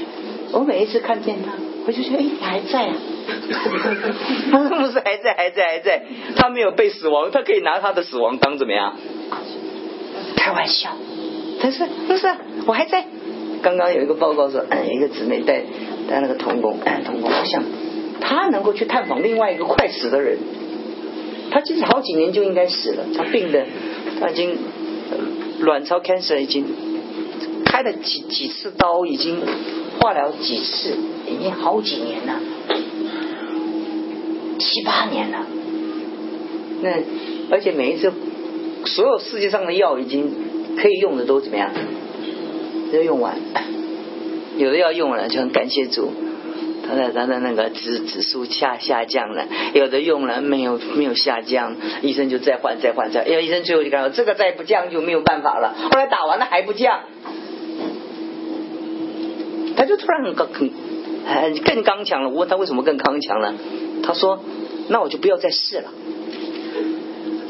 [0.52, 1.52] 我每一次看见他。
[1.88, 2.96] 我就觉得，哎，还在啊！
[4.52, 6.04] 他不是还在，还在，还在。
[6.36, 8.96] 他没有被死亡，他可以拿他的死亡当怎么样？
[10.36, 10.90] 开玩笑。
[11.62, 12.28] 但是不是，
[12.66, 13.06] 我还在。
[13.62, 15.62] 刚刚有一个报告说，一个姊妹带
[16.10, 17.64] 带那个童工，童工，我想
[18.20, 20.40] 他能够去探访另外一个快死的人。
[21.52, 23.64] 他其实好几年就应该死了，他病的，
[24.20, 24.58] 他已经
[25.60, 26.66] 卵巢 cancer 已经
[27.64, 29.40] 开了几几次刀，已经
[30.06, 30.96] 化疗几次。
[31.28, 32.40] 已经好几年了，
[34.60, 35.44] 七八年了。
[36.84, 36.92] 那
[37.50, 38.14] 而且每一次，
[38.86, 40.32] 所有世界上的药已经
[40.78, 41.72] 可以用的都怎么样？
[42.94, 43.40] 都用完。
[44.58, 46.12] 有的要用了，就很感谢主，
[46.88, 49.48] 他的他的那个指指数下下降了。
[49.74, 55.74] 有的用了没有没有下降，医生就再换再换再，因为医生最后就讲这个再不降就没有办法了。
[55.92, 57.00] 后来打完了还不降，
[59.76, 61.58] 他就突然很高很。
[61.64, 62.30] 更刚强了。
[62.30, 63.54] 我问他为什么更刚强了，
[64.04, 64.40] 他说
[64.90, 65.92] ：“那我就不要再试了。”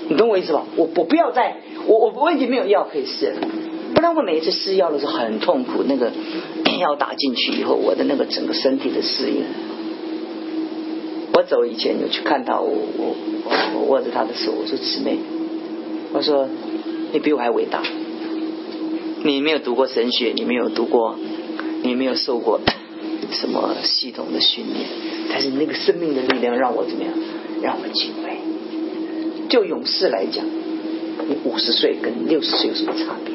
[0.08, 0.66] 你懂我意思吧？
[0.76, 1.58] 我我不要再，
[1.88, 3.48] 我我我已经没有药可以试了。
[3.94, 5.84] 不然我每一次试药的时候很痛苦。
[5.88, 6.12] 那个
[6.80, 9.44] 药打进去以后，我的那个整个身体的适应。
[11.34, 13.16] 我走以前有去看到我我
[13.76, 15.18] 我握着他的手，我说：“姊妹，
[16.14, 16.48] 我说
[17.12, 17.82] 你比我还伟大。
[19.24, 21.18] 你没有读过神学，你没有读过，
[21.84, 22.60] 你没有受过。”
[23.32, 24.86] 什么系统的训练？
[25.30, 27.12] 但是那个生命的力量让我怎么样？
[27.62, 28.38] 让我敬畏。
[29.50, 33.34] 就勇士来讲，你五十岁跟六十岁有什么差别？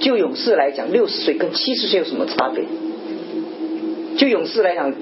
[0.00, 2.64] 就勇士来讲，六十岁跟七十岁有什么差别？
[4.16, 4.92] 就勇士来讲，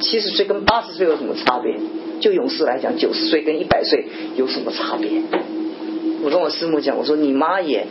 [0.00, 1.76] 七十岁跟八十岁有什么差别？
[2.20, 5.10] 就勇士来讲，九十岁跟一百岁有什么差别？
[6.22, 7.86] 我跟我师母讲，我说你妈也。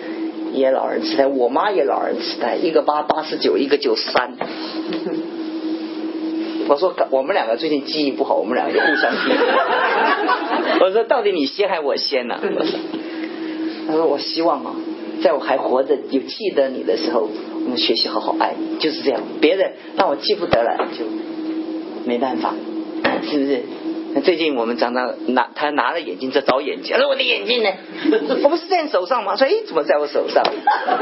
[0.53, 4.33] 也老人痴呆，我妈也老人痴呆，一个八八十九，一个九三。
[6.67, 9.17] 我说我们两个最近记忆不好，我们两个就互相记。
[10.79, 12.39] 我说到底你先还是我先呢？
[13.87, 14.75] 他说我希望啊，
[15.21, 17.27] 在我还活着有记得你的时候，
[17.65, 19.21] 我们学习好好爱你，就是这样。
[19.41, 21.05] 别人让我记不得了，就
[22.05, 22.53] 没办法，
[23.23, 23.63] 是不是？
[24.23, 27.69] 最近我们常常拿他拿着眼镜在找眼镜，他说我的眼镜呢？
[28.43, 29.37] 我不是在你手上吗？
[29.37, 30.43] 说哎，怎么在我手上？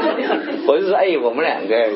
[0.66, 1.88] 我就说哎，我们两个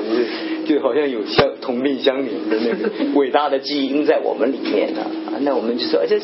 [0.66, 5.02] 就好像有相同病相怜的那个伟大的基因在我们里面呢。
[5.40, 6.18] 那我们就说，就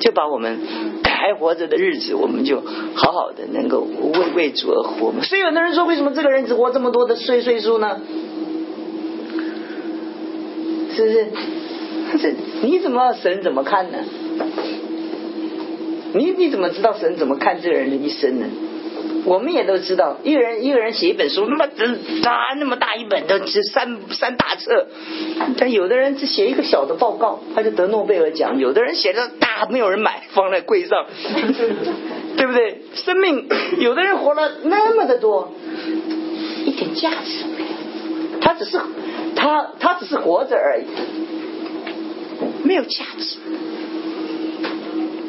[0.00, 0.58] 就把我们
[1.04, 2.60] 还活着的日子，我们就
[2.94, 5.22] 好好的能够为为主而活嘛。
[5.24, 8.00] 所以有的人说，为什么这个人只活这么多的岁岁数呢？
[10.94, 11.26] 是不是？
[12.20, 12.32] 这
[12.64, 13.98] 你怎么神怎么看呢？
[16.14, 18.46] 你你怎么知道神怎么看这个人的一生呢？
[19.26, 21.66] 我们也都知道，一个人一个人写一本书，那么
[22.22, 24.86] 大那么大一本，都只三三大册。
[25.58, 31.06] 但有的人只写一个小的报告，他就得诺贝尔奖；有的人写的大，没有人买，放在柜上，
[32.36, 32.82] 对不对？
[32.94, 33.48] 生命，
[33.78, 35.52] 有的人活了那么的多，
[36.64, 38.40] 一点价值没有。
[38.40, 38.78] 他只是
[39.34, 40.84] 他他只是活着而已。
[42.64, 43.36] 没有价值，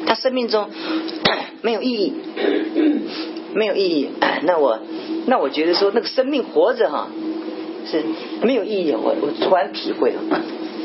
[0.07, 0.69] 他生命中
[1.61, 2.13] 没有意义，
[3.53, 4.09] 没有意义。
[4.43, 4.79] 那我
[5.27, 7.09] 那我觉得说，那个生命活着哈
[7.91, 8.03] 是
[8.41, 8.91] 没有意义。
[8.93, 10.21] 我我突然体会了，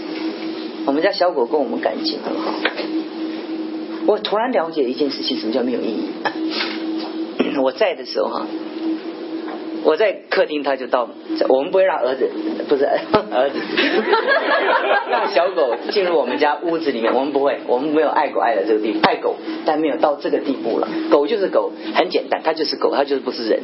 [0.86, 2.52] 我们家小狗跟我们感情很好，
[4.06, 7.56] 我突然了解一件事情，什么叫没有意义？
[7.62, 8.46] 我在的时候哈。
[9.84, 11.08] 我在客厅，他就到。
[11.48, 12.30] 我们不会让儿子，
[12.68, 13.58] 不是 儿子，
[15.10, 17.14] 让小狗进入我们家屋子里面。
[17.14, 20.88] 我们不会，我们没有爱狗爱到这个地步，爱狗，但没有到这个地步了。
[21.10, 23.60] 狗就是狗，很简单，它就是狗，它就是不是人。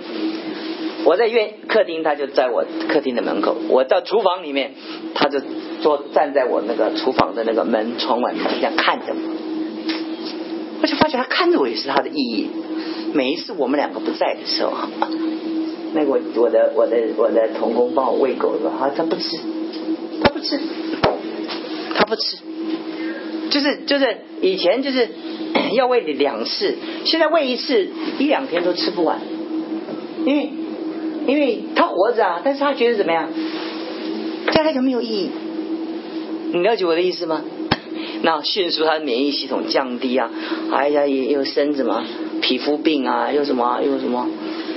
[1.05, 4.73] 我在院客厅，他就在我客厅的门口；我到厨房里面，
[5.15, 5.41] 他就
[5.81, 9.19] 坐站在我那个厨房的那个门窗外面，这样看着我。
[10.83, 12.51] 我就发觉他看着我也是他的意义。
[13.15, 14.73] 每一次我们两个不在的时候。
[15.97, 19.39] 那个我我的我的我的童工帮我喂狗了啊，他不吃，
[20.23, 20.61] 他不吃，
[21.95, 22.37] 他不吃，
[23.51, 25.09] 就是就是以前就是
[25.73, 26.75] 要喂你两次，
[27.05, 27.89] 现在喂一次
[28.19, 29.19] 一两天都吃不完，
[30.27, 30.51] 因为
[31.27, 33.31] 因为他活着啊，但是他觉得怎么样？
[34.53, 35.31] 这还没有意义。
[36.53, 37.43] 你了解我的意思吗？
[38.23, 40.31] 那迅速他的免疫系统降低啊，
[40.73, 42.05] 哎呀，也又生什么
[42.43, 44.29] 皮肤病啊，又什么又什么，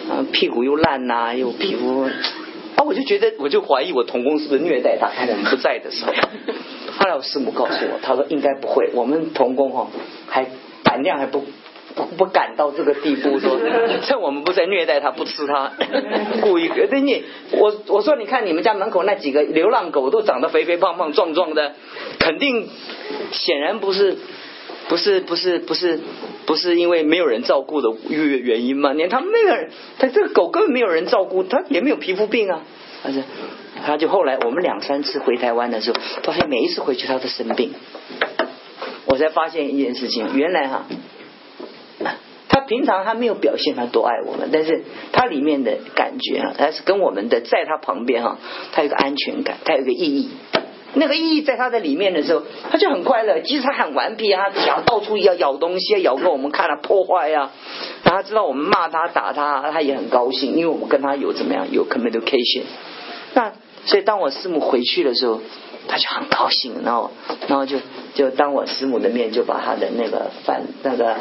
[0.09, 5.09] 啊，屁股又烂呐，又皮肤啊，我就觉得，我就怀疑我童工是不是虐待他？
[5.27, 6.11] 我们不在的时候，
[6.97, 9.87] 后来我师母告诉我，他说应该不会，我们童工哈
[10.27, 10.47] 还
[10.83, 11.45] 胆量还不。
[11.95, 13.59] 不不敢到这个地步， 说
[14.03, 15.73] 趁我们不在虐待他，不吃他，
[16.39, 16.69] 故意。
[16.89, 21.73] 那你，我我说，你看你们家门口那几个流浪狗都长得肥肥胖胖壮壮的，
[22.19, 22.69] 肯定
[23.31, 24.17] 显然不是
[24.89, 25.99] 不是不是不是
[26.45, 28.91] 不是因为没有人照顾的原原因吗？
[28.91, 29.69] 连他们那个人，
[29.99, 32.63] 他这个狗根本没有人照顾，他也没有皮肤病啊。
[33.01, 33.23] 他是，
[33.85, 37.71] 他就后来我们两三次回台湾的时候，发现每一次回去他都生病，
[39.05, 40.85] 我才发现一件事情，原来哈。
[42.51, 44.81] 他平常他没有表现他多爱我们，但是
[45.11, 48.39] 他里面的感觉啊，他是跟我们的在他旁边哈，
[48.71, 50.29] 他有个安全感，他有个意义。
[50.93, 53.39] 那个意义在他的里面的时候，他就很快乐。
[53.39, 57.51] 即使他很顽皮啊，想到处要咬东西啊，咬给我们看啊，破坏呀。
[58.03, 62.63] 然后他知道我们骂他打他，他也很高兴，因为我们跟他有怎么样有 communication。
[63.33, 63.53] 那
[63.85, 65.41] 所以当我师母回去的时候。
[65.91, 67.09] 他就很高兴，然后，
[67.47, 67.77] 然后就
[68.13, 71.15] 就当我师母的面就把他的那个饭那个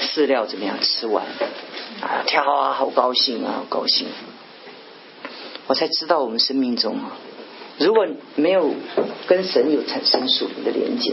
[0.00, 1.26] 饲料怎么样吃完，
[2.00, 4.06] 啊，跳啊，好高兴啊，好高兴！
[5.66, 7.18] 我才知道我们生命中啊，
[7.78, 8.06] 如果
[8.36, 8.74] 没有
[9.26, 11.12] 跟神有产生属灵的连接，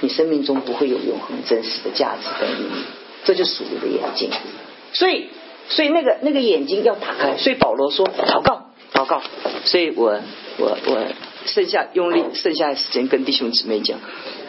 [0.00, 2.84] 你生命中不会有永恒真实的价值跟意义。
[3.24, 4.30] 这就属灵的眼睛。
[4.92, 5.28] 所以，
[5.68, 7.36] 所以那个那个眼睛要打开。
[7.36, 9.22] 所以保罗说祷告，祷告。
[9.64, 10.20] 所以我
[10.58, 11.06] 我我。
[11.46, 13.98] 剩下用力，剩下的时间跟弟兄姊妹讲，《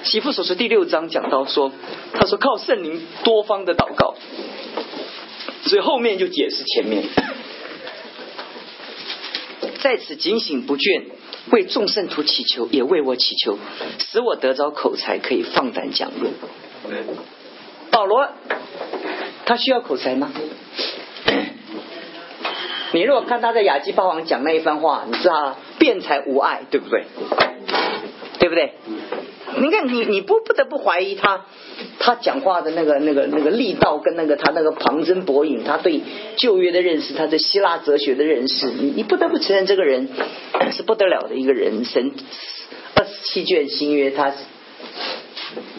[0.03, 1.73] 媳妇所说》第六章讲到说，
[2.13, 4.15] 他说靠圣灵多方的祷告，
[5.65, 7.03] 所以后面就解释前面，
[9.81, 11.03] 在此警醒不倦，
[11.51, 13.57] 为众圣徒祈求，也为我祈求，
[13.99, 16.33] 使我得着口才，可以放胆讲论。
[17.91, 18.27] 保罗
[19.45, 20.31] 他需要口才吗？
[22.93, 27.05] 你如果看他在雅基巴王讲那一番话，你知道辩才无碍，对不对？
[28.39, 28.73] 对不对？
[29.57, 31.45] 你看你你不不得不怀疑他，
[31.99, 36.01] 他讲话的那个那个那个力道跟那个他那个旁征博引，他对
[36.37, 40.09] 旧约的认识，他对希腊哲学的认识，你你不得不承认这个人
[40.71, 41.85] 是不得了的一个人。
[41.85, 42.11] 神
[42.95, 44.33] 二十七卷新约，他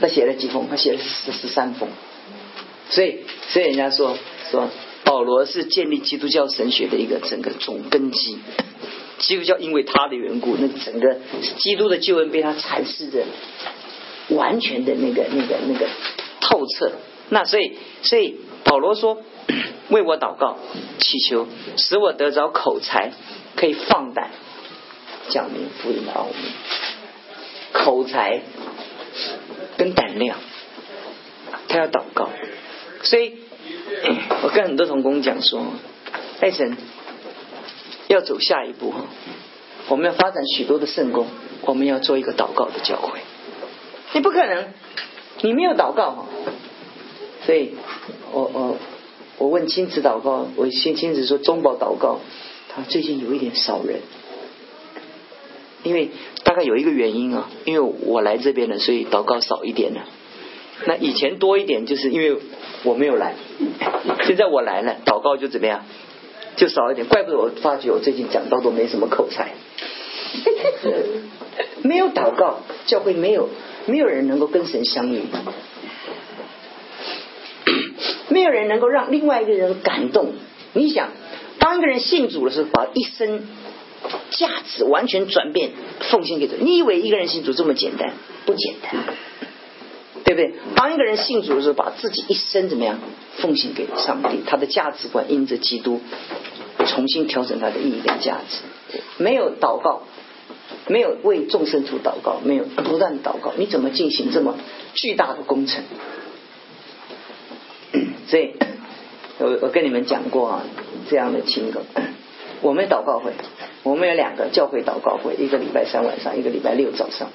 [0.00, 0.68] 他写了几封？
[0.68, 1.88] 他写了十十三封。
[2.90, 4.16] 所以所以人家说
[4.50, 4.68] 说。
[5.04, 8.38] 保罗是建立基督教神学的一个整个总根基，
[9.18, 11.16] 基督教因为他的缘故，那整个
[11.58, 13.24] 基督的救恩被他阐释的
[14.28, 15.86] 完全的那个那个那个
[16.40, 16.92] 透彻。
[17.30, 19.22] 那所以 所以保罗说
[19.90, 20.58] 为我祷告，
[20.98, 23.12] 祈求使我得着口才，
[23.56, 24.30] 可以放胆
[25.28, 26.34] 讲明福音的奥秘。
[27.72, 28.40] 口才
[29.76, 30.38] 跟胆量，
[31.68, 32.30] 他要祷告，
[33.02, 33.34] 所以。
[34.42, 35.64] 我跟很多同工讲说，
[36.40, 36.76] 爱神
[38.08, 38.92] 要走下一步，
[39.88, 41.26] 我们要发展许多的圣功，
[41.62, 43.20] 我们要做一个祷告的教会。
[44.12, 44.68] 你不可能，
[45.42, 46.26] 你没有祷告，
[47.44, 47.74] 所以
[48.32, 48.76] 我我
[49.38, 52.20] 我问亲子祷告，我先亲子说中保祷告，
[52.68, 54.00] 他最近有一点少人，
[55.82, 56.10] 因为
[56.44, 60.02] 大概有一个原因啊，因为我来这边了，所以祷告少一点了。
[60.86, 62.38] 那以前多一点，就是因为
[62.84, 63.34] 我没有来。
[64.26, 65.84] 现在我来了，祷告就怎么样，
[66.56, 67.06] 就少一点。
[67.06, 69.52] 怪不得我发觉我最近讲道都没什么口才。
[71.82, 73.48] 没有祷告，教会没有
[73.86, 75.22] 没有人能够跟神相遇，
[78.28, 80.34] 没有人能够让另外一个人感动。
[80.74, 81.10] 你想，
[81.58, 83.46] 当一个人信主的时候，把一生
[84.30, 85.70] 价值完全转变，
[86.10, 86.54] 奉献给主。
[86.58, 88.12] 你以为一个人信主这么简单？
[88.44, 89.04] 不简单。
[90.26, 90.54] 对不对？
[90.74, 92.98] 当一个人信主的时候，把自己一生怎么样
[93.38, 94.42] 奉献给上帝？
[94.44, 96.00] 他的价值观因着基督
[96.84, 99.00] 重新调整他的意义跟价值。
[99.18, 100.02] 没有祷告，
[100.88, 104.56] 没有为众生徒祷告，没有不断祷告，你怎么进行这么
[104.94, 105.84] 巨大的工程？
[108.26, 108.54] 所以，
[109.38, 110.64] 我我跟你们讲过啊，
[111.08, 111.84] 这样的情况。
[112.62, 113.30] 我们祷告会，
[113.84, 117.30] 我们有两个教会祷告会，一个礼拜三晚上，一个礼拜六早上。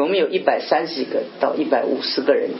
[0.00, 2.50] 我们有一百三十个到一百五十个人，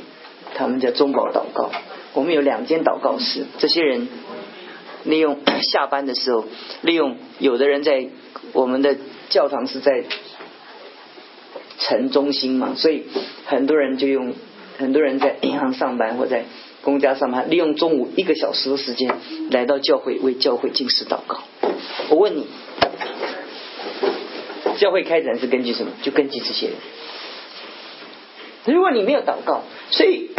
[0.55, 1.71] 他们叫中保祷告。
[2.13, 4.09] 我们有两间祷告室，这些人
[5.03, 6.45] 利用下班的时候，
[6.83, 8.07] 利用有的人在
[8.53, 8.97] 我们的
[9.31, 10.05] 教堂是在
[11.79, 13.05] 城中心嘛，所以
[13.47, 14.35] 很多人就用
[14.79, 16.45] 很多人在银行上班或在
[16.83, 19.13] 公家上班，利用中午一个小时的时间
[19.51, 21.43] 来到教会为教会进食祷告。
[22.11, 22.47] 我问你，
[24.79, 25.91] 教会开展是根据什么？
[26.03, 26.77] 就根据这些人。
[28.67, 30.31] 如果你没有祷告，所以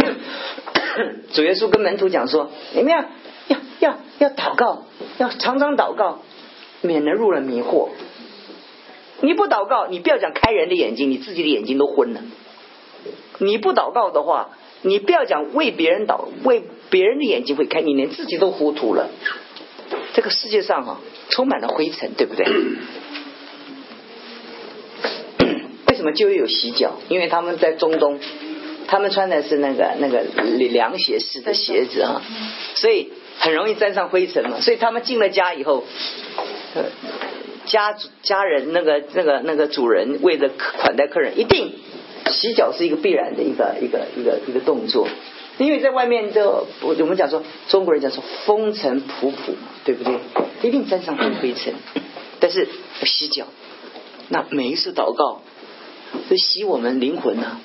[1.34, 3.06] 主耶稣跟门徒讲说：你们要
[3.48, 4.86] 要要要祷告，
[5.18, 6.22] 要常常祷告，
[6.82, 7.90] 免得入了迷惑。
[9.22, 12.22] 你不祷告，你不要讲开人的眼睛，你自己的眼睛都昏了。
[13.40, 14.50] 你不祷告的话，
[14.82, 19.10] 你不要讲为别人祷，为别人的眼睛会开，你连自己都糊涂了。
[20.14, 21.00] 这个世界上哈，
[21.30, 22.46] 充满了灰尘，对不对？
[26.06, 27.00] 为什么就会有洗脚？
[27.10, 28.20] 因为他们在中东，
[28.88, 30.22] 他们穿的是那个那个
[30.70, 32.22] 凉鞋式的鞋子啊，
[32.76, 34.60] 所以很容易沾上灰尘嘛。
[34.62, 35.84] 所以他们进了家以后，
[37.66, 41.74] 家主家人那个那个那个主人为了款待客人，一定
[42.30, 45.08] 洗脚是一个必然的一个一个一个一个动作。
[45.58, 50.20] 因为在外面就我我们讲说中国人讲说风尘仆仆嘛，对不对？
[50.62, 51.74] 一定沾上灰尘，
[52.40, 52.68] 但是
[53.06, 53.48] 洗脚，
[54.30, 55.42] 那每一次祷告
[56.28, 57.60] 是洗我们灵魂呐。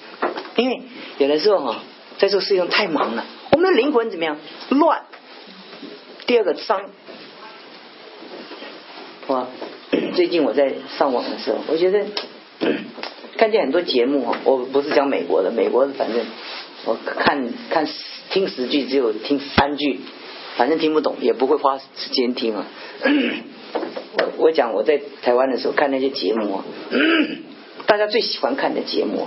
[0.57, 0.82] 因为
[1.18, 1.82] 有的时候哈，
[2.18, 4.36] 在这个世界上太忙了，我们的灵魂怎么样？
[4.70, 5.03] 乱。
[6.26, 6.82] 第二个脏。
[9.28, 9.46] 哇，
[10.14, 12.07] 最近我在上网的时候，我觉得
[13.38, 16.24] 看见很多节目啊，我不是讲美国的，美国的反正。
[16.86, 17.86] 我看看
[18.30, 20.01] 听十句只有听三句，
[20.57, 22.66] 反正听不懂也不会花时间听啊。
[24.18, 26.64] 我我讲我在台湾的时候看那些节目啊，
[27.91, 29.26] 大家最喜欢看的节目，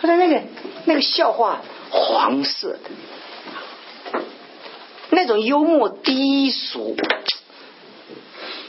[0.00, 0.40] 他的那个
[0.86, 2.78] 那个笑话黄色
[4.12, 4.20] 的，
[5.10, 6.96] 那种幽默低俗。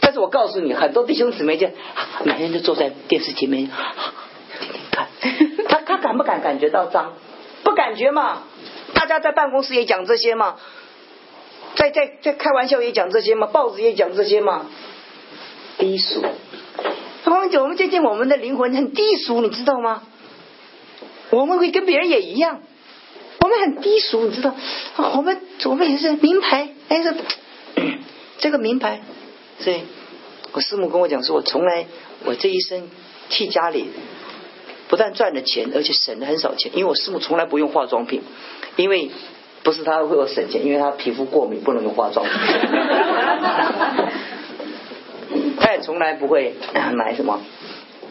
[0.02, 1.70] 但是我告诉你，很多弟兄姊妹就
[2.26, 5.08] 每天都坐在电视前面天天看，
[5.70, 7.14] 他他敢不敢感觉到脏？
[7.64, 8.44] 不感觉嘛？
[8.94, 10.58] 大家在办公室也讲这些嘛，
[11.76, 14.66] 在在在开玩笑也讲这些嘛，报纸也讲这些嘛，
[15.78, 16.22] 低俗。
[17.34, 20.04] 我们讲，我们最近我们的灵魂很低俗，你知道吗？
[21.32, 22.62] 我们会跟别人也一样，
[23.40, 24.54] 我们很低俗，你知道？
[25.16, 27.16] 我们我们也是名牌，哎是
[28.40, 29.02] 这个名牌。
[29.60, 29.82] 所以
[30.52, 31.86] 我师母跟我讲说，我从来
[32.26, 32.90] 我这一生
[33.30, 33.90] 替家里。
[34.90, 36.72] 不但赚了钱，而且省了很少钱。
[36.76, 38.22] 因为我师母从来不用化妆品，
[38.76, 39.10] 因为
[39.64, 42.34] 不是她为我省钱，因为她皮肤过敏，不能用化妆品。
[45.78, 46.54] 他从来不会
[46.94, 47.42] 买什么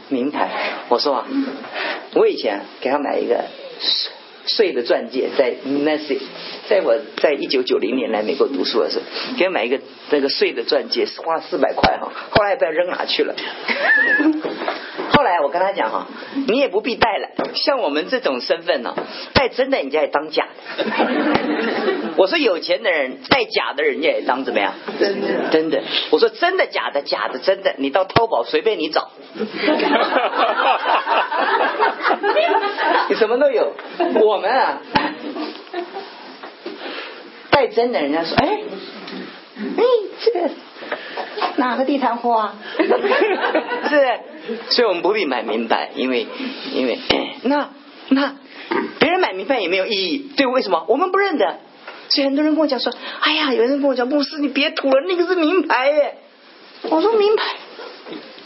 [0.08, 0.50] 名牌。
[0.88, 1.26] 我说啊，
[2.14, 3.44] 我以前给他买一个
[4.44, 6.18] 碎的钻戒，在 Macy，
[6.68, 9.04] 在我在一九九零年来美国读书的时候，
[9.36, 9.80] 给他买一个
[10.12, 13.34] 那个碎的钻戒，花四百块哈，后来不知道扔哪去了。
[15.10, 16.06] 后来我跟他讲哈，
[16.46, 18.94] 你也不必戴了，像我们这种身份呢，
[19.32, 20.46] 戴真的人家也当假
[20.76, 20.84] 的。
[22.16, 24.74] 我说有钱的人戴假的，人家也当怎么样？
[25.00, 25.82] 真的，真的。
[26.10, 29.10] 我说真的假的，假的真的，你到淘宝随便你找，
[33.08, 33.72] 你什么都有。
[34.20, 34.78] 我们啊，
[37.50, 38.60] 戴真的，人家说哎，
[39.78, 39.82] 哎
[40.20, 40.50] 这个。
[41.56, 42.54] 哪个地摊货啊？
[42.76, 44.20] 是，
[44.70, 46.26] 所以我们不必买名牌，因为
[46.74, 46.98] 因为
[47.44, 47.68] 那
[48.08, 48.34] 那
[48.98, 50.30] 别人买名牌也没有意义。
[50.36, 50.84] 对，为什么？
[50.88, 51.58] 我们不认得。
[52.08, 56.16] 所以很多人跟我讲说：“哎呀，有人跟我讲，牧师你别吐了，那个是名牌耶。”
[56.90, 57.42] 我说：“名牌，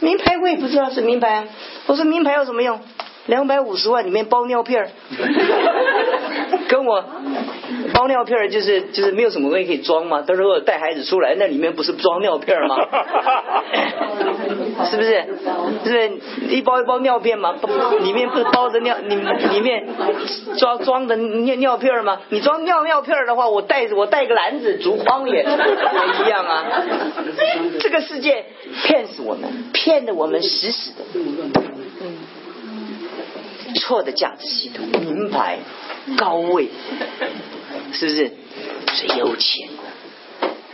[0.00, 1.44] 名牌我也不知道是名牌。”啊。
[1.86, 2.80] 我说：“名牌有什么用？
[3.26, 4.90] 两百五十万里面包尿片儿，
[6.68, 7.04] 跟我。”
[7.92, 12.76] 包尿片就是就是没有什么东西可以装嘛，到时候带孩子出来，那里面不是装尿片吗？
[14.90, 15.24] 是不是？
[15.84, 16.10] 是不是
[16.48, 17.54] 一包一包尿片嘛？
[18.00, 19.86] 里面不是包着尿，里里面
[20.58, 22.20] 装装的尿尿片吗？
[22.30, 26.64] 你装尿尿片的话，我带我带个篮子竹筐也一样啊。
[27.80, 28.44] 这个世界
[28.84, 31.04] 骗死我们，骗得我们死死的。
[33.80, 35.58] 错的价值系统，名牌
[36.16, 36.68] 高位。
[37.92, 38.32] 是不是？
[38.94, 39.68] 所以有钱，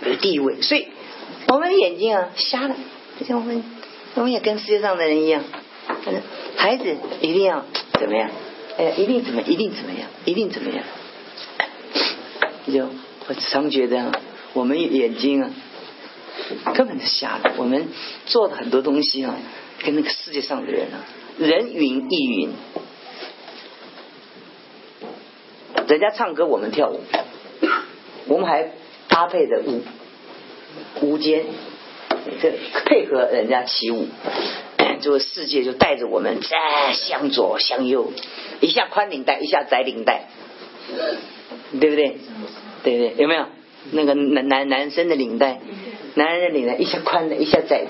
[0.06, 0.88] 有地位，所以
[1.48, 2.76] 我们的眼睛啊瞎了。
[3.18, 3.64] 就像我们，
[4.14, 5.42] 我们也跟世界上的人一样，
[6.56, 7.64] 孩子一定要
[7.98, 8.30] 怎么样？
[8.78, 9.42] 哎，一定怎么？
[9.42, 10.08] 一定怎么样？
[10.24, 10.84] 一定怎么样？
[12.66, 12.88] 就
[13.28, 14.12] 我常觉得，
[14.54, 15.50] 我们眼睛啊，
[16.74, 17.52] 根本是瞎了。
[17.56, 17.88] 我们
[18.26, 19.36] 做的很多东西啊，
[19.84, 21.04] 跟那个世界上的人啊，
[21.38, 22.50] 人云亦云。
[25.88, 27.00] 人家唱歌，我们跳舞，
[28.26, 28.70] 我们还
[29.08, 29.82] 搭配着舞
[31.00, 31.44] 舞间，
[32.40, 32.52] 这
[32.86, 34.06] 配合人家起舞，
[35.00, 38.12] 就世界就带着我们在向左向右，
[38.60, 40.26] 一下宽领带，一下窄领带，
[41.80, 42.16] 对不对？
[42.84, 43.14] 对不对？
[43.16, 43.46] 有没有
[43.90, 45.60] 那个男男男生的领带，
[46.14, 47.88] 男人的领带一下宽的，一下窄的，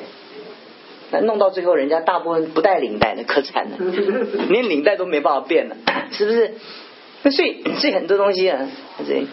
[1.10, 3.76] 那弄到最后，人家大部分不带领带的，可惨了，
[4.48, 5.76] 连领带都没办法变了，
[6.10, 6.54] 是不是？
[7.30, 8.68] 所以所以很多东西啊，
[9.06, 9.26] 所以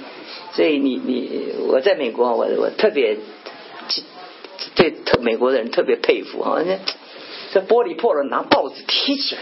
[0.54, 3.18] 所以你你我在美国，我我特别
[4.76, 6.62] 对特美国的人特别佩服啊，
[7.52, 9.42] 这玻璃破了，拿报纸贴起来，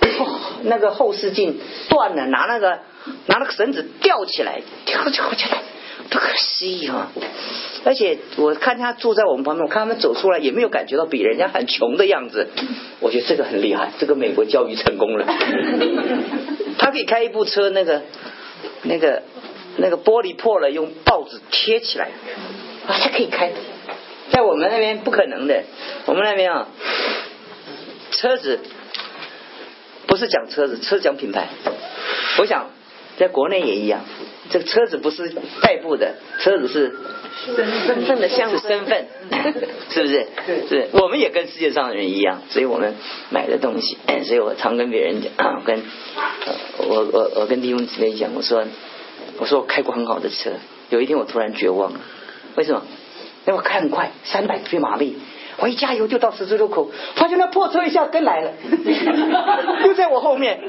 [0.64, 1.58] 那个后视镜
[1.90, 2.78] 断了，拿那个
[3.26, 5.62] 拿那个绳子吊起来，吊起来，
[6.08, 7.12] 不可思议啊！
[7.84, 12.48] 而且我看他住在我们旁边，我看他们走出来也没有感觉到比人家很穷的样子，
[13.00, 15.26] 我觉得这个很厉害，这个美国教育成功了。
[16.80, 18.02] 他可以开一部车，那个
[18.84, 19.22] 那个
[19.76, 22.06] 那个玻璃破了，用报纸贴起来，
[22.86, 23.52] 啊，他可以开。
[24.30, 25.62] 在我们那边不可能的，
[26.06, 26.68] 我们那边啊，
[28.12, 28.60] 车子
[30.06, 31.48] 不是讲车子，车讲品牌。
[32.38, 32.70] 我想
[33.18, 34.00] 在国内也一样，
[34.50, 35.32] 这个车子不是
[35.62, 36.96] 代步的，车子是
[37.86, 39.06] 身份的象征，身份，
[39.90, 40.26] 是不是？
[40.68, 42.94] 是，我们也跟世界上的人一样，所以我们
[43.30, 45.82] 买的东西，所以我常跟别人讲，跟
[46.78, 48.64] 我我我跟弟兄姊妹讲，我说
[49.38, 50.50] 我说我开过很好的车，
[50.90, 52.00] 有一天我突然绝望了，
[52.56, 52.82] 为什么？
[53.46, 55.16] 因为我开很快，三百匹马力，
[55.60, 58.52] 我一加油就到十字路口，发现那破车一下跟来了，
[59.84, 60.60] 就在我后面。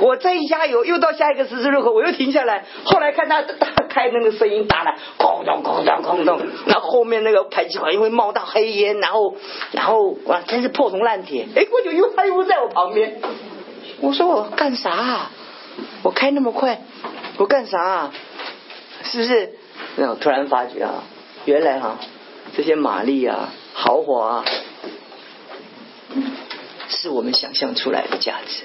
[0.00, 2.64] 我再一加油，又到下一个十字路口，我又停下来。
[2.84, 9.36] 后来看他他开那个声音大了，哐当哐当哐当，然后后面那个排气管又会冒大黑烟，然后
[9.72, 11.46] 然后哇，真是破铜烂铁。
[11.54, 13.20] 哎，我就又他又在我旁边，
[14.00, 15.30] 我说我干啥？
[16.02, 16.82] 我开那么快，
[17.38, 18.10] 我干啥？
[19.04, 19.54] 是不是？
[19.96, 21.04] 那我突然发觉啊。
[21.46, 21.96] 原来哈，
[22.54, 23.48] 这些马力啊、
[23.82, 24.44] 豪华啊，
[26.90, 28.64] 是我们想象出来的价值。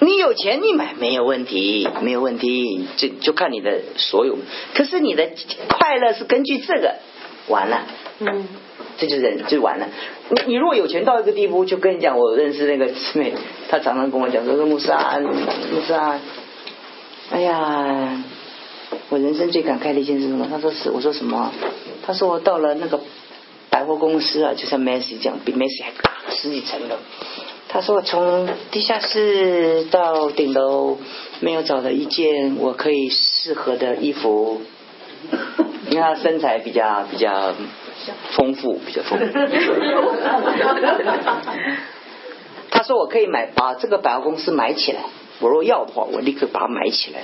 [0.00, 4.38] 你有钱你买没有问题，没有问题，就就看你的所有。
[4.74, 5.28] 可是你的
[5.68, 6.94] 快乐是根据这个，
[7.48, 7.82] 完了，
[8.20, 8.46] 嗯，
[8.96, 9.88] 这就是人就完了。
[10.30, 13.34] 你你如果有钱到一个地步，就跟你讲，我认识那个师妹，
[13.68, 16.20] 她常常跟我讲说：“穆斯啊，穆斯啊，
[17.32, 18.22] 哎呀。”
[19.10, 20.46] 我人生最感慨的一件事什么？
[20.50, 21.52] 他说是，我说什么？
[22.06, 23.00] 他说我到了那个
[23.70, 26.96] 百货公司啊，就像 Macy 这样，比 Macy 还大十几层楼。
[27.68, 30.98] 他说我从地下室到顶楼，
[31.40, 34.62] 没有找到一件我可以适合的衣服。
[35.90, 37.54] 因为他身材比较比较
[38.32, 39.26] 丰富，比较丰富。
[42.70, 45.00] 他说我可以买把这个百货公司买起来。
[45.40, 47.20] 我若要的话，我立刻把它买起来。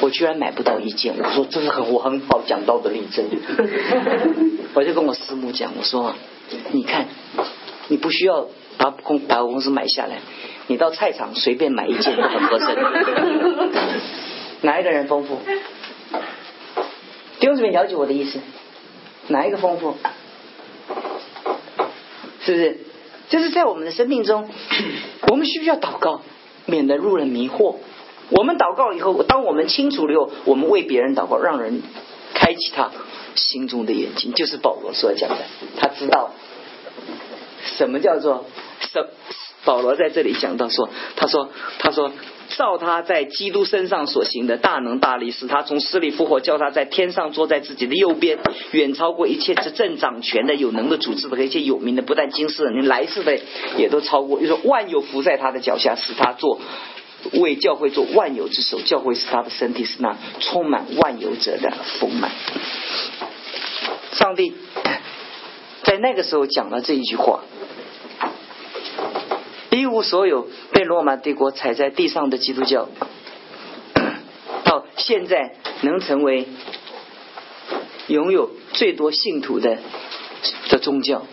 [0.00, 3.26] 我居然买不到一件，我说这是很我很好讲道的例证。
[4.74, 6.14] 我就跟我师母讲，我说
[6.72, 7.06] 你看，
[7.88, 8.46] 你不需要
[8.78, 10.20] 把公百货公司买下来，
[10.68, 12.76] 你到菜场随便买一件都很合身。
[14.62, 15.38] 哪一个人丰富？
[17.38, 18.40] 弟兄姊妹了解我的意思？
[19.28, 19.96] 哪一个丰富？
[22.42, 22.78] 是不是？
[23.28, 24.48] 就是在我们的生命中，
[25.28, 26.22] 我们需不需要祷告？
[26.66, 27.76] 免得入了迷惑。
[28.30, 31.82] 我们祷告以后，当我们清楚了以后，我们为别人祷告，让人
[32.34, 32.90] 开启他
[33.34, 35.36] 心中的眼睛，就是保罗所讲的。
[35.76, 36.32] 他知道
[37.78, 38.46] 什么叫做
[38.80, 39.06] 什。
[39.62, 41.50] 保罗在这里讲到说，他说，
[41.80, 42.10] 他说，
[42.48, 48.38] 照他在基督身上所行的大能大力，使他从死里复活，叫他在天上坐在自己的右边，
[48.70, 53.38] 远超过一切执政掌权的、有能的、组织的和一切有名的，不但今世的，连来世的
[53.76, 54.40] 也都超过。
[54.40, 56.58] 就是万有伏在他的脚下，使他做
[57.40, 58.80] 为教会做万有之首。
[58.80, 62.30] 教会是他的身体，是那充满万有者的丰满。
[64.12, 64.54] 上帝
[65.82, 67.42] 在那个时候讲了这一句话。
[69.70, 72.88] 一无所有，被罗马帝国踩在地上的基督教，
[74.64, 76.46] 到现在能成为
[78.08, 79.78] 拥有最多信徒的
[80.68, 81.24] 的宗教。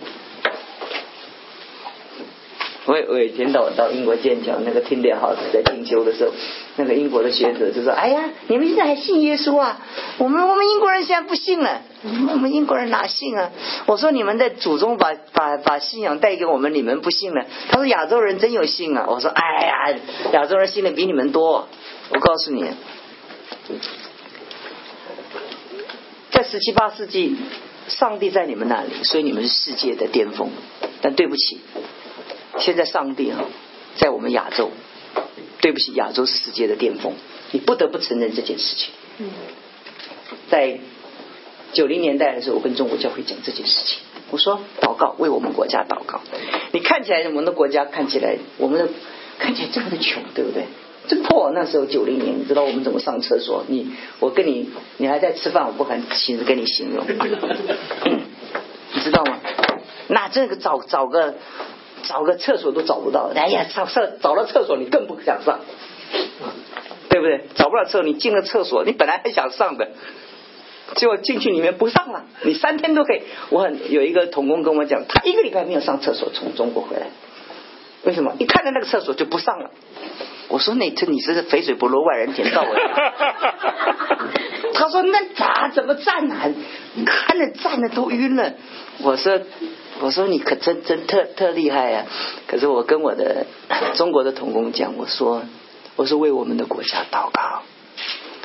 [2.88, 6.32] 我我以前到到英国剑桥那个听点好在进修的时候，
[6.78, 9.82] 那个英国的学者就说：“哎呀，你们现在还信耶稣啊？
[10.18, 11.82] 我们我们英国人现在不信了，
[12.32, 13.52] 我们英国人哪信啊？”
[13.88, 20.00] 我说：“你们的祖宗把把把信仰带给我们，你们不信了。”他说：“亚洲人真有信啊！”我说：“哎呀，
[20.32, 21.68] 亚洲人信的比你们多。”
[22.10, 22.64] 我告诉你，
[26.32, 27.36] 在十七八世纪，
[27.90, 30.52] 上帝在你们那里，所以你们是世界的巅峰。
[31.02, 31.60] 但对不起。
[32.60, 33.46] 现在上帝啊，
[33.98, 34.72] 在我们亚洲，
[35.62, 37.14] 对不起，亚洲是世界的巅峰，
[37.52, 38.92] 你不得不承认这件事情。
[40.50, 40.80] 在
[41.74, 44.00] 九零年代的时候，我跟中国教会讲这件事情，
[44.32, 46.22] 我说祷告，为我们国家祷告。
[46.72, 48.90] 你看起来我们的国家看起来，我们的
[49.40, 50.66] 看起来这么的穷，对不对？
[51.08, 53.64] 这破那时候九零年，你知道我们怎么上厕所？
[53.68, 59.40] 你我跟你，你还在吃饭，我不敢亲自跟你形容，你知道吗？
[60.08, 61.36] 那这个找找个
[62.08, 65.60] 找个厕所都找不到，哎呀，上厕找了厕所你更不想上，
[67.10, 67.42] 对不对？
[67.56, 69.90] 找不到厕所，你进了厕所，你本来还想上的。
[70.96, 73.24] 结果进去里面不上了，你三天都可以。
[73.50, 77.08] 我很有一个童工跟我讲，他一个礼拜没有上厕所，从中国回来，
[78.04, 78.36] 为什么？
[78.40, 79.72] 一看到那个厕所就不上了。
[80.48, 82.70] 我说那这你是肥水不落外人田，到我。
[84.78, 86.50] 他说那咋怎么站啊？
[87.06, 88.54] 看着站的都晕了。
[89.02, 89.40] 我说
[90.02, 92.06] 我说你可真真特特厉害呀！
[92.48, 93.48] 可是我跟我的
[93.96, 95.42] 中国的童工讲，我说
[95.96, 97.64] 我是为我们的国家祷告，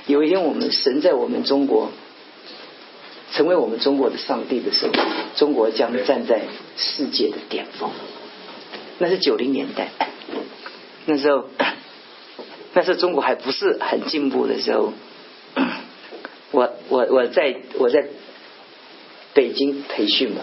[0.07, 1.91] 有一天我们神在我们中国。
[3.35, 4.93] 成为我们中国的上帝的时候，
[5.37, 6.43] 中国将站在
[6.76, 7.91] 世界的巅峰。
[8.99, 9.89] 那是九零年代，
[11.07, 11.49] 那时候，
[12.74, 14.93] 那时候中国还不是很进步的时候。
[16.93, 18.05] 我我在我在
[19.32, 20.43] 北京培训嘛，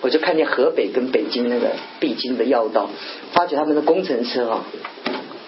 [0.00, 2.88] 我就看见河北跟北京那个必经的要道，
[3.32, 4.64] 发觉他们的工程车啊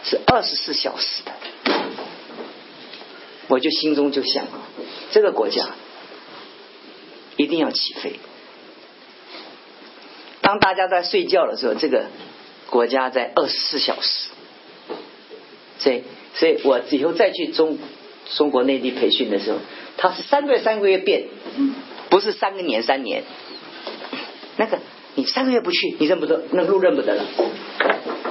[0.04, 1.32] 是二十四小时的，
[3.48, 4.68] 我就心中就想啊，
[5.10, 5.70] 这个国家。
[7.36, 8.20] 一定要起飞。
[10.42, 12.04] 当大家在睡觉的时候，这个
[12.68, 14.28] 国家在二十四小时。
[15.78, 16.02] 所以，
[16.34, 17.78] 所以我以后再去中
[18.36, 19.58] 中国内地培训的时候，
[20.02, 21.24] 他是三个月三个月变，
[22.08, 23.22] 不是三个年三年。
[24.56, 24.78] 那个
[25.14, 27.22] 你三个月不去，你认不得，那路认不得了。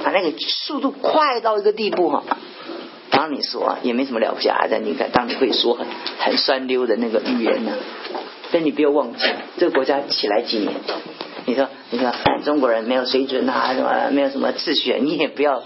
[0.02, 2.24] 啊，那个速度快到一个地步哈。
[3.10, 5.86] 当你说啊也没什么了不起啊，但你看，当你会说很
[6.18, 7.72] 很酸溜的那个语言呢。
[8.50, 9.24] 但你不要忘记，
[9.58, 10.74] 这个国家起来几年？
[11.46, 12.12] 你说，你说
[12.44, 14.98] 中国人没有水准啊，什么没有什么秩序？
[15.00, 15.62] 你也不要，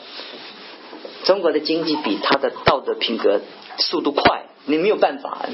[1.24, 3.40] 中国的经济比他的道德品格
[3.78, 5.46] 速度快，你没有办法。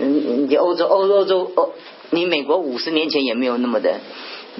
[0.00, 1.72] 你你欧洲欧欧洲欧，
[2.10, 4.00] 你美国五十年前也没有那么的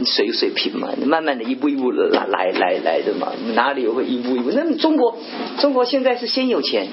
[0.05, 4.51] 水水平嘛，慢慢的一步一步的来来来来的嘛，哪里会一步一步？
[4.51, 5.19] 那么中国
[5.59, 6.89] 中国现在是先有钱，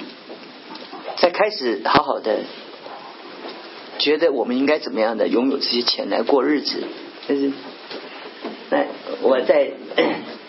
[1.16, 2.40] 才开始好好的。
[3.96, 6.82] 觉得我们应该怎么样的拥有这些钱来过日子？
[7.28, 7.52] 但是，
[8.68, 8.84] 那
[9.22, 9.70] 我在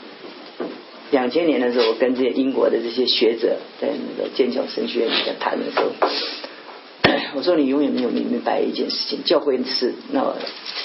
[1.12, 5.92] 两千年的时候，我跟这些英国的这些学者在那个剑桥神学院里面谈的时候，
[7.36, 10.34] 我说你永远没有明白一件事情：教会是那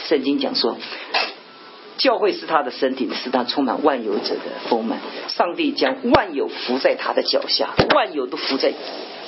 [0.09, 0.77] 圣经讲说，
[1.97, 4.99] 教会是他的身体，是他充满万有者的丰满。
[5.29, 8.73] 上帝将万有伏在他的脚下，万有都伏在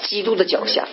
[0.03, 0.89] 基督的脚下。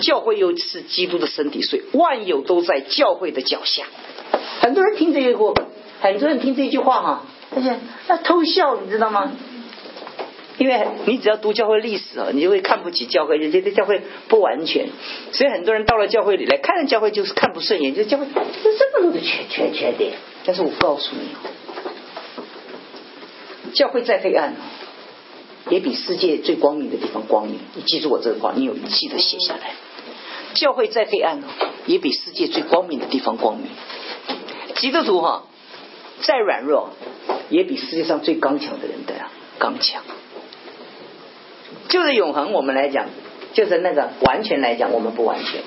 [0.00, 3.84] 教会又是基督的身体，所以万有都在教会的脚下。
[4.60, 5.54] 很多人听这句话，
[6.00, 9.32] 很多人听这句话哈，而且那偷笑，你知道吗？
[10.58, 14.88] 因为你只要读教会历史啊，你就会看不起教会，人家的教会不完全。
[15.32, 20.12] 所以很多人到了教会里来看，教会就是看不顺眼，就教会有这么多的缺缺缺点。
[20.44, 21.28] 但是我告诉你，
[23.74, 24.54] 教会再黑暗。
[25.70, 27.60] 也比世界最光明的地方光明。
[27.76, 29.74] 你记住我这个话，你有记得写下来。
[30.54, 31.44] 教会再黑暗哦，
[31.86, 33.66] 也比世界最光明的地方光明。
[34.74, 35.44] 基督徒哈，
[36.20, 36.90] 再软弱，
[37.48, 39.14] 也比世界上最刚强的人的
[39.60, 40.02] 刚强。
[41.92, 43.10] 就是永恒，我们来讲，
[43.52, 45.60] 就是那个完全来讲，我们不完全。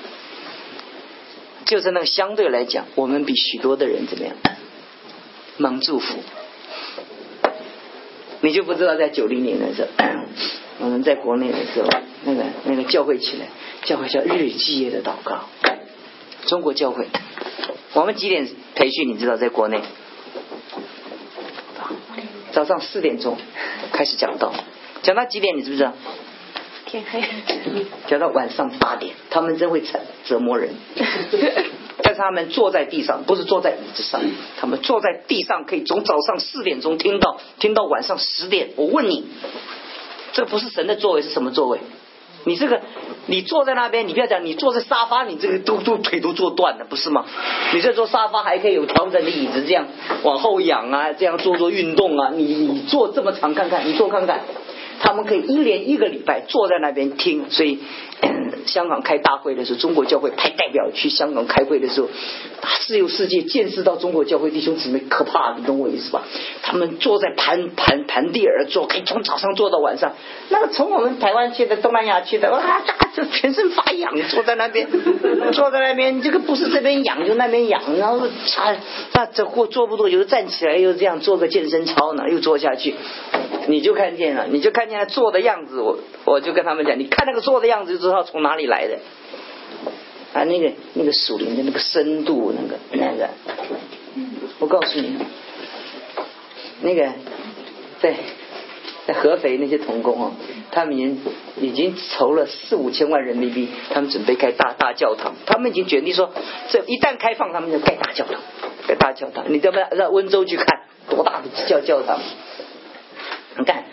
[1.66, 4.34] 就是那个相对来讲，我们比许多的人怎么样？
[5.56, 6.18] 蒙祝福。
[8.40, 9.88] 你就不知道，在九零年的时候，
[10.84, 11.88] 我们在国内的时候，
[12.24, 13.46] 那个那个教会起来，
[13.84, 15.48] 教会叫日积夜的祷告。
[16.46, 17.06] 中国教会，
[17.92, 19.08] 我们几点培训？
[19.08, 19.80] 你知道，在国内，
[22.50, 23.38] 早上四点钟
[23.92, 24.52] 开始讲道，
[25.06, 25.56] 讲到几点？
[25.56, 25.92] 你知不知道？
[26.84, 27.22] 天黑。
[28.08, 30.70] 讲到晚上八点，他们真会折折磨人。
[32.02, 34.20] 但是他们坐在地上，不是坐在椅子上，
[34.58, 38.70] 他们坐在地上，可以从早上四点钟听到听到晚上十点。
[38.74, 39.28] 我问你，
[40.32, 41.78] 这不是神的座位是什么座位？
[42.42, 42.80] 你这个，
[43.26, 47.24] 你坐在那边，你不要讲，你坐在沙发，你这个都都腿都坐断了，不是吗？
[47.72, 49.86] 你这坐沙发还可以有调整的椅子，这样
[50.24, 52.32] 往后仰啊，这样做做运动啊。
[52.34, 54.42] 你你坐这么长看看，你坐看看，
[55.00, 57.50] 他们可以一连一个礼拜坐在那边听。
[57.50, 57.78] 所以
[58.66, 62.08] 香港开大会的时候，中国教会派代表去香港开会的时候，
[62.86, 66.24] 自由世界见识到中国教会弟兄姊妹可怕，你懂我意思吧？
[66.62, 70.14] 他们坐在盘盘盘地而坐，可以从早上坐到晚上。
[70.48, 72.82] 那个从我们台湾去的、东南亚去的，哇，
[73.14, 74.88] 这全身发痒，坐在那边，
[75.52, 78.76] 坐在那边，这个不是这边痒就那边痒，然后啊，
[79.12, 82.94] 那这或坐不住，又站起来又这样做个健身操呢，又坐下去，
[83.68, 88.98] 你就看见了，你就看见他坐的样子，我我就跟他们讲，你看那个坐的样子就知道从哪里来的，
[90.32, 93.28] 啊，那个那个树林的那个深度，那个那个，
[94.58, 95.16] 我告诉你，
[96.82, 97.08] 那个
[98.00, 98.14] 在
[99.06, 100.32] 在合肥那些童工哦，
[100.70, 101.20] 他们已经
[101.60, 106.30] 已经筹了四五千万人民币，他们准备开大大教堂，他们已经决定说，
[106.70, 108.40] 这一旦开放，他们就盖大教堂，
[108.86, 112.20] 盖大教堂，你要不要到温州去看多大的教教堂？
[113.58, 113.84] 你看，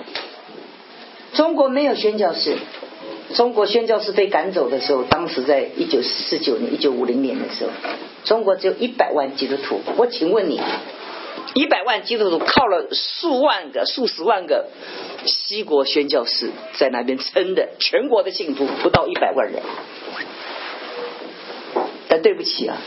[1.34, 2.58] 中国没有宣教士。
[3.34, 7.72] 中国宣教士被赶走的时候，当时在一九四九年、一九五零年的时候，
[8.26, 9.82] 中国只有一百万基督徒。
[9.98, 10.62] 我请问你，
[11.56, 14.68] 一百万基督徒靠了数万个、数十万个
[15.26, 19.64] 西国宣教士在那边撑的，全国的信徒不到一百万人。
[22.08, 22.78] 但对不起啊，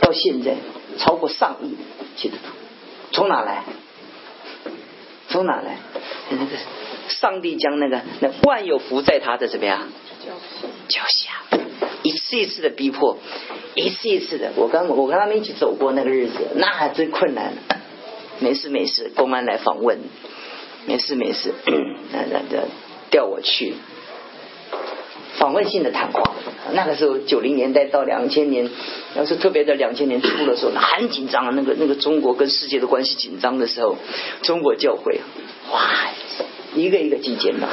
[0.00, 0.56] 到现在
[0.98, 1.76] 超过上亿
[2.16, 2.52] 基督徒，
[3.12, 3.62] 从哪来？
[5.30, 5.78] 从哪来？
[6.28, 6.44] 那个。
[7.08, 9.88] 上帝将那个那万有福在他的怎么样
[10.86, 11.58] 脚下，
[12.04, 13.18] 一次一次的逼迫，
[13.74, 14.52] 一次一次的。
[14.54, 17.54] 我跟我跟他们一起走过那个日子，那还真困难。
[18.38, 19.98] 没事没事，公安来访问，
[20.86, 21.52] 没事没事，
[22.12, 22.60] 那那那
[23.10, 23.74] 调我去
[25.38, 26.34] 访问性的谈话。
[26.72, 28.70] 那个时候九零年代到两千年，
[29.16, 31.54] 要是特别在两千年初的时候，很紧张。
[31.56, 33.96] 那个那个中国跟世界的关系紧张的时候，
[34.42, 35.20] 中国教会
[35.72, 35.80] 哇。
[36.72, 37.66] 一个一个进监牢，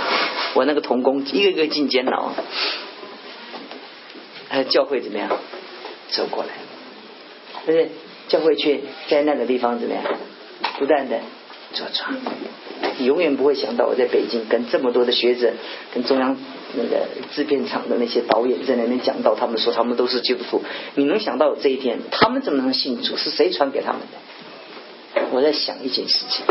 [0.55, 2.31] 我那个童工一个一个进监牢，
[4.49, 5.29] 还有教会怎么样
[6.09, 6.49] 走过来？
[7.63, 7.89] 不是
[8.27, 10.03] 教会却在那个地方怎么样
[10.79, 11.19] 不断的
[11.73, 12.17] 做传？
[12.97, 15.53] 你永远不会想到我在北京跟这么多的学者，
[15.93, 16.35] 跟中央
[16.73, 20.61] 那个制片厂的那些导演在那边讲到，他们说他们都是基督徒。
[20.95, 23.15] 你能想到这一天，他们怎么能信主？
[23.17, 25.21] 是谁传给他们的？
[25.31, 26.45] 我在想一件事情。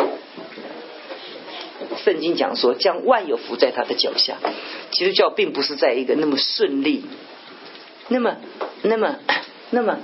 [2.02, 4.36] 圣经讲说，将万有伏在他的脚下。
[4.92, 7.04] 基督教并不是在一个那么顺利，
[8.08, 8.36] 那么、
[8.82, 9.16] 那么、
[9.70, 9.98] 那么，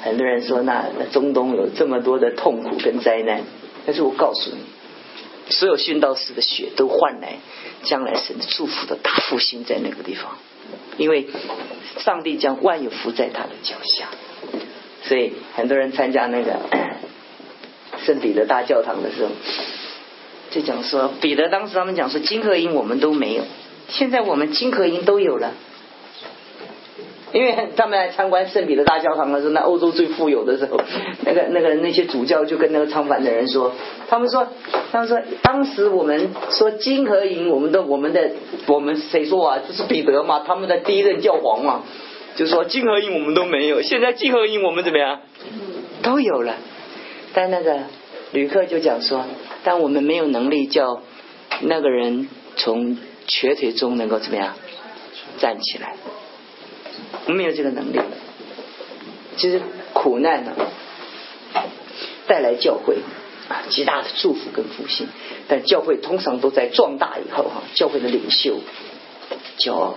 [0.00, 3.42] 很多人说，那中东有这么多的痛苦跟灾难。
[3.84, 4.58] 但是我告诉你，
[5.50, 7.38] 所有殉道士的血都换来
[7.82, 10.38] 将来神祝福的大复兴在那个地方，
[10.96, 11.28] 因为
[11.98, 14.08] 上帝将万有伏在他的脚下。
[15.02, 16.60] 所以很多人参加那个
[18.04, 19.30] 圣彼得大教堂的时候。
[20.50, 23.44] 就讲说，彼得当时他们讲说，金和银我们都没有，
[23.90, 25.52] 现在我们金和银都有了，
[27.34, 30.80] 因为他们来参观圣彼得大教堂的时候，那欧洲最富有的时候，
[31.24, 33.72] 那个那个那些主教就跟那个唱反的人说，
[34.08, 34.46] 他们说，
[34.90, 38.30] 他们说，当时我们说金和银，我们的我们的
[38.66, 39.58] 我们谁说啊？
[39.66, 41.82] 就是彼得嘛，他们的第一任教皇嘛，
[42.36, 45.20] 就说金和银我们都没有，现在金和银我们怎么样？
[46.02, 46.54] 都有了，
[47.34, 47.80] 但那个
[48.32, 49.24] 旅客就讲说。
[49.64, 51.02] 但我们没有能力叫
[51.62, 54.54] 那个人从瘸腿中能够怎么样
[55.38, 55.96] 站起来，
[57.34, 57.98] 没有这个能力。
[59.36, 59.60] 其实
[59.92, 60.52] 苦难呢
[62.26, 62.96] 带来教会
[63.48, 65.08] 啊极大的祝福跟复兴，
[65.46, 68.60] 但教会通常都在壮大以后哈，教会的领袖
[69.58, 69.94] 骄傲，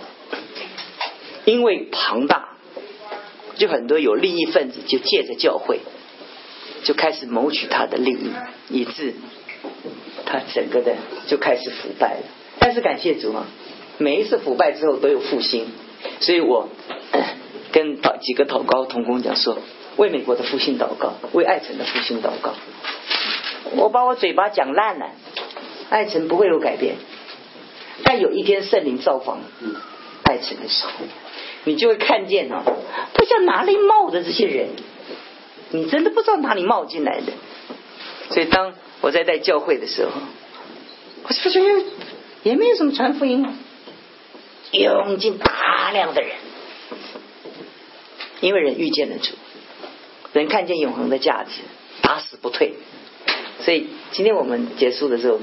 [1.46, 2.58] 因为庞大，
[3.56, 5.80] 就很多有利益分子就借着教会
[6.84, 8.32] 就开始谋取他的利益，
[8.70, 9.16] 以致。
[10.26, 10.96] 他整个的
[11.28, 12.24] 就开始腐败了，
[12.60, 13.46] 但是感谢主啊，
[13.98, 15.68] 每一次腐败之后都有复兴，
[16.20, 16.70] 所以我
[17.72, 19.58] 跟祷几个祷告同工讲说，
[19.98, 22.54] 为美国的复兴祷告，为爱城的复兴祷告。
[23.76, 25.08] 我把我嘴巴讲烂了，
[25.90, 26.96] 爱城不会有改变，
[28.04, 29.40] 但有一天圣灵造访
[30.24, 30.92] 爱城的时候，
[31.64, 32.64] 你就会看见啊，
[33.14, 34.70] 不知道哪里冒的这些人，
[35.72, 37.34] 你真的不知道哪里冒进来的，
[38.30, 38.74] 所以当。
[39.04, 40.12] 我在带教会的时候，
[41.24, 41.60] 我发觉
[42.44, 43.44] 也没有什么传福音，
[44.72, 46.32] 涌进大量的人，
[48.40, 49.34] 因为人遇见了主，
[50.34, 51.62] 人看见永恒的价值，
[52.02, 52.74] 打死不退。
[53.64, 55.40] 所以今天我们结束的时候，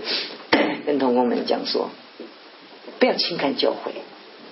[0.84, 1.90] 跟同工们讲说，
[2.98, 3.92] 不要轻看教会，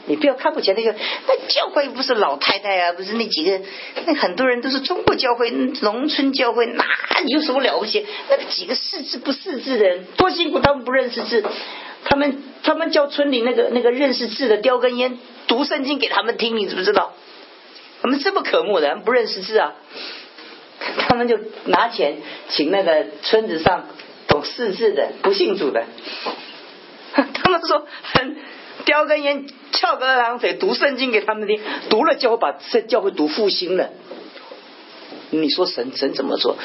[0.07, 0.95] 你不要看不起那个，
[1.27, 3.61] 那教会又不是老太太啊，不是那几个，
[4.07, 6.85] 那很多人都是中国教会、农村教会，哪
[7.27, 8.07] 有什么了不起？
[8.31, 11.45] 那几个识字不识字的人多辛苦，他们不认识字，
[12.09, 17.13] 他们他们叫村里那个那个认识字的叼根烟读圣经给他们听，你知不知道？
[18.01, 19.75] 他们这么可恶的，不认识字啊，
[20.99, 22.17] 他们就拿钱
[22.49, 23.87] 请那个村子上
[24.29, 25.85] 懂识字的不信主的，
[27.13, 28.37] 他们说很。
[28.85, 33.91] 叼根烟，翘个二郎腿，读圣经给他们听，读了教会把这教会读复兴了。
[35.31, 36.57] 你说神神怎么做？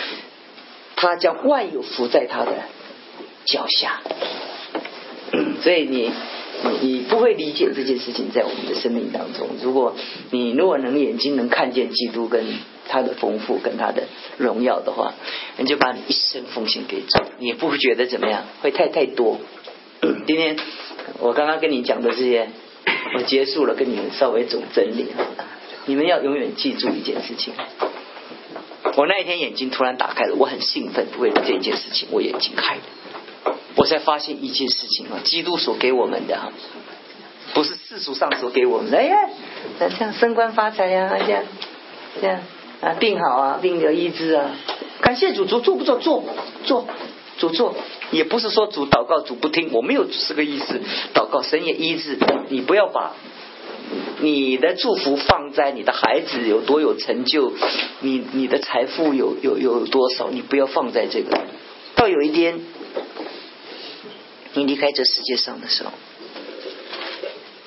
[0.98, 2.52] 他将万有伏在他的
[3.46, 4.02] 脚下。
[5.62, 6.12] 所以你
[6.82, 9.47] 你不会理解这件事情在我们的生命当中。
[9.64, 9.95] 如果
[10.32, 12.45] 你如果能眼睛能看见基督跟
[12.88, 14.03] 他的丰富跟他的
[14.38, 15.14] 荣耀的话，
[15.57, 19.39] 你就把你一生奉献给主，你也不会觉得怎么样，会太太多。
[20.28, 20.57] 今天。
[21.20, 22.47] 我刚刚跟你讲的这些，
[23.18, 25.07] 我结束了，跟你们稍微总整理。
[25.88, 27.53] 你们要永远记住一件事情：
[28.95, 32.82] 我那一天眼睛突然打开了，我很兴奋，为了这件事情，我眼睛开了，
[33.76, 36.52] 我才发现一件事情啊，基督所给我们的，
[37.54, 38.98] 不是世俗上所给我们的。
[38.98, 39.16] 哎呀，
[39.98, 41.44] 像升官发财呀，这样
[42.22, 42.39] 这样
[42.82, 44.52] 啊，病好啊，病得医治啊，
[45.02, 46.00] 感谢主，主做不做？
[46.00, 46.24] 做
[46.64, 46.88] 做。
[47.38, 47.74] 主做
[48.12, 50.80] 也不是说主祷告主不听，我没有这个意思。
[51.16, 52.20] 祷告神也医治，
[52.50, 53.16] 你不要把
[54.20, 57.52] 你的祝福放在你的孩子有多有成就，
[58.02, 61.36] 你你的财富有有有多少，你不要放在这个。
[61.96, 62.60] 到有一天
[64.54, 65.91] 你离开这世界上的时候，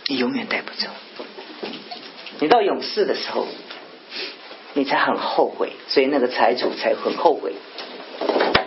[0.06, 0.88] 你永远带不走。
[2.40, 3.46] 你到勇士的时候，
[4.74, 7.54] 你才很后悔，所以那个财主才很后悔。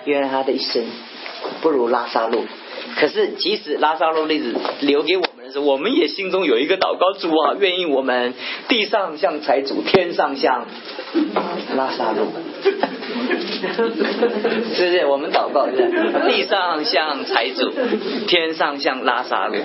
[0.05, 0.86] 原来他的一生
[1.61, 2.45] 不如拉萨路，
[3.00, 8.34] 可是即使拉萨路例子留给我们的时候，我们也心中有一个祷告主啊，愿意我们
[8.68, 10.66] 地上像财主，天上像
[11.76, 12.28] 拉萨路，
[14.74, 15.06] 是不是？
[15.06, 15.76] 我们祷告是
[16.28, 17.72] 地上像财主，
[18.28, 19.56] 天上像拉萨路。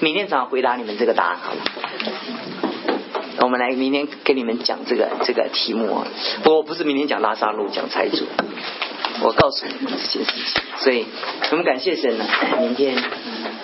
[0.00, 1.60] 明天早上回答你们这个答案好吗？
[3.40, 6.06] 我们来明天跟你们讲这个这个题目啊，
[6.44, 8.26] 我不是明天讲拉萨路讲财主，
[9.22, 11.06] 我告诉你们这件事情，所以
[11.50, 12.26] 我们感谢神呢，
[12.58, 12.96] 明天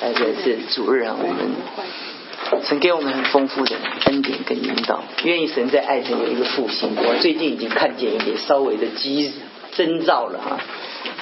[0.03, 6.97] 而且是主日啊，我们神给我们很丰富的恩典跟引导，愿意神在爱中有一个复兴。
[6.97, 9.33] 我最近已经看见一点稍微的机
[9.73, 10.61] 征兆了啊，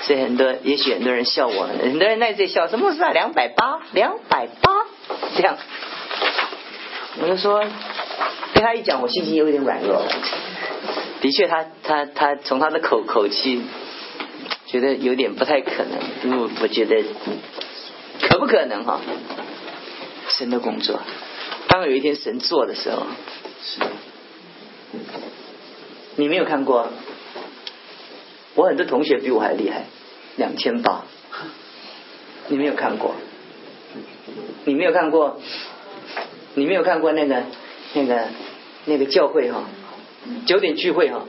[0.02, 3.10] 所以很多也许很多人笑我，很多人在笑，什么事啊？
[3.12, 4.72] 两百八，两百八
[5.36, 5.56] 这样，
[7.22, 7.64] 我就说。
[8.54, 10.02] 跟他一讲，我心情有点软弱。
[11.20, 13.60] 的确，他他他从他的口口气，
[14.66, 15.98] 觉得有点不太可能。
[16.24, 17.02] 因为我觉得
[18.20, 19.00] 可不可能哈？
[20.28, 21.00] 神的工作，
[21.68, 23.06] 当有一天神做的时候，
[23.62, 23.80] 是
[26.16, 26.88] 你没有看过？
[28.54, 29.86] 我很多同学比我还厉害，
[30.36, 31.04] 两千八，
[32.48, 33.14] 你没有看过？
[34.64, 35.40] 你没有看过？
[36.54, 37.44] 你没有看过那个
[37.94, 38.28] 那个？
[38.88, 39.64] 那个教会哈，
[40.46, 41.24] 九点聚会哈，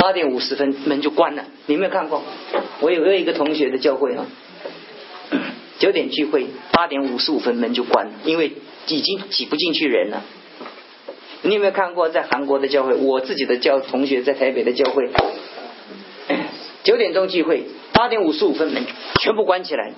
[0.00, 1.44] 八点五十分门就关了。
[1.66, 2.22] 你有没有看过？
[2.80, 4.26] 我有一个同学的教会啊，
[5.78, 8.52] 九点聚会，八点五十五分门就关了，因为
[8.88, 10.24] 已经挤不进去人了。
[11.42, 12.94] 你有没有看过在韩国的教会？
[12.94, 15.10] 我自己的教同学在台北的教会，
[16.82, 18.84] 九点钟聚会，八点五十五分门
[19.20, 19.92] 全部关起来，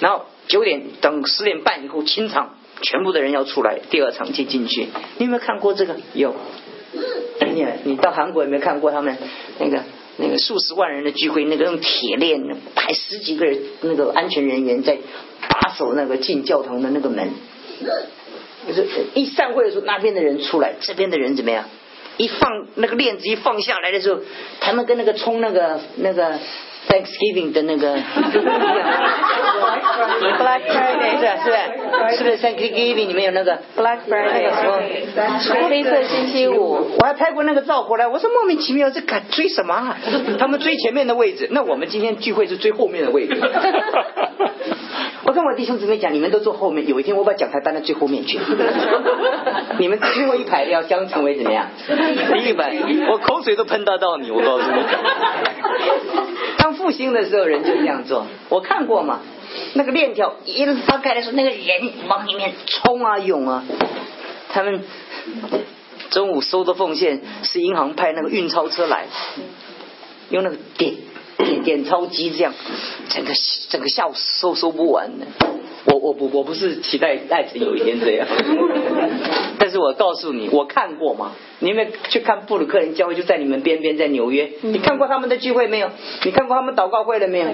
[0.00, 2.56] 然后九点等十点半以后清场。
[2.84, 4.88] 全部的人要出来，第二场进进去。
[5.18, 6.00] 你有没有看过这个？
[6.14, 6.34] 有。
[7.52, 9.16] 你你到韩国有没有看过他们
[9.58, 9.82] 那个
[10.18, 11.44] 那个数十万人的聚会？
[11.44, 12.40] 那个用铁链
[12.74, 14.98] 排十几个人，那个安全人员在
[15.48, 17.30] 把守那个进教堂的那个门。
[18.66, 21.64] 就是一散会的时候，那边的人出来，这边的人怎么样？
[22.16, 24.20] 一放那个链子一放下来的时候，
[24.60, 26.38] 他们跟那个冲那个那个。
[26.88, 27.94] Thanksgiving 的那个
[31.22, 35.68] Friday 是是是不是 Thanksgiving 里面有那个 Black Friday 什么？
[35.68, 39.74] 黑色星期五，我还拍过那个照回来，我说莫名其妙这赶追什么？
[39.74, 39.96] 啊？
[40.38, 43.40] 他们追前面的位置，那我们今天聚会是追后面的位置。
[45.24, 48.38] 我跟我弟兄姊妹讲，你们都坐后面，有一天我把讲台搬到最后面去。
[49.78, 51.68] 你们最后一排要将成为怎么样？
[51.86, 52.74] 第一排，
[53.10, 54.82] 我口水都喷到到你，我告诉你。
[56.58, 58.26] 当复兴的时候，人就这样做。
[58.48, 59.20] 我看过嘛，
[59.74, 63.64] 那个链条一拉开的时候，那个人往里面冲啊涌啊。
[64.50, 64.84] 他们
[66.10, 69.06] 中午收的奉献是银行派那个运钞车来，
[70.30, 70.94] 用那个点
[71.38, 72.52] 点点钞机这样，
[73.08, 73.32] 整个
[73.70, 75.26] 整个下午收收不完的。
[75.84, 78.28] 我我不我不是期待爱情有一天这样，
[79.58, 81.32] 但是我告诉你，我看过嘛。
[81.58, 84.50] 你有没有去看布鲁克林教会就在你们边边，在纽约。
[84.60, 85.90] 你看过他们的聚会没有？
[86.24, 87.46] 你看过他们祷告会了没有？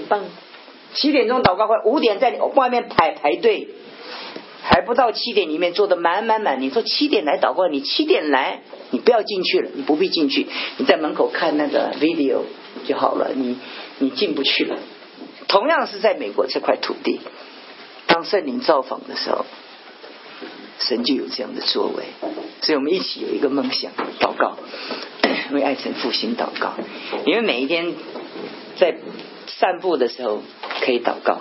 [1.00, 3.68] 七点钟祷告会，五点在外面排排队，
[4.62, 6.60] 还不到七点，里面坐的满满满。
[6.60, 12.40] 你说七点来祷告，你七点来，你不要进去了，你不必进去，你在门口看那个 video
[12.84, 13.30] 就好了。
[13.32, 13.56] 你
[13.98, 14.76] 你进不去了。
[15.46, 17.20] 同样是在美国这块土地。
[18.08, 19.46] 当圣灵造访的时候，
[20.80, 22.04] 神就有这样的作为，
[22.62, 24.56] 所以我们一起有一个梦想，祷告，
[25.52, 26.74] 为爱神复兴祷告。
[27.24, 27.94] 因为每一天
[28.76, 28.96] 在
[29.48, 30.42] 散步的时候
[30.80, 31.40] 可以祷告，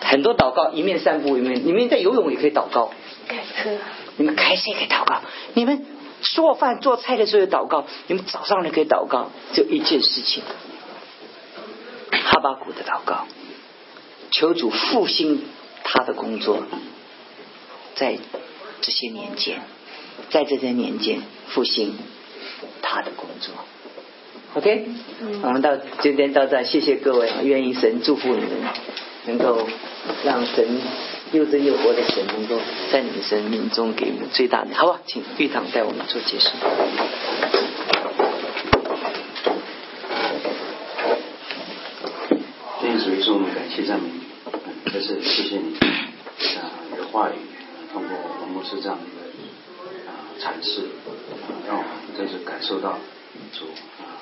[0.00, 2.90] 很多祷告，一面散步一面，你们在游泳也可以祷告，
[3.28, 3.78] 开车，
[4.16, 5.22] 你们开车也可以祷告，
[5.54, 5.86] 你们
[6.22, 10.42] 做饭做菜的时候有祷告，你们早上也可以祷告，就一件事情，
[12.10, 13.26] 哈巴谷的祷告。
[14.30, 15.44] 求主复兴
[15.84, 16.64] 他的工作，
[17.94, 18.18] 在
[18.80, 19.62] 这些年间，
[20.30, 21.96] 在这些年间复兴
[22.82, 23.54] 他的工作。
[24.54, 24.86] OK，
[25.42, 28.50] 我们到今天到这，谢谢各位，愿意神祝福你们，
[29.26, 29.66] 能够
[30.24, 30.64] 让神
[31.32, 32.56] 又真又活的神，能够
[32.92, 35.00] 在你们生命中给你们最大的，好吧？
[35.06, 36.50] 请玉堂带我们做结束。
[42.80, 44.08] 天主说：“我们感谢赞美。”
[44.94, 45.74] 就是谢谢你
[46.58, 47.32] 啊，你的话语
[47.92, 50.86] 通过文牧师这样的一个啊阐释啊，
[51.66, 53.00] 让我们真是感受到
[53.52, 53.64] 主
[53.98, 54.13] 啊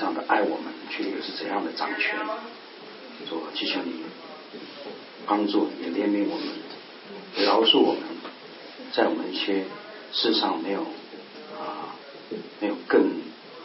[0.00, 2.18] 这样的爱我们，却又是怎样的掌权。
[3.28, 4.00] 主，祈求你
[5.26, 8.02] 帮助，也怜悯我们，饶恕我们，
[8.94, 9.64] 在我们一些
[10.14, 10.80] 世上没有
[11.60, 11.92] 啊
[12.60, 13.10] 没有更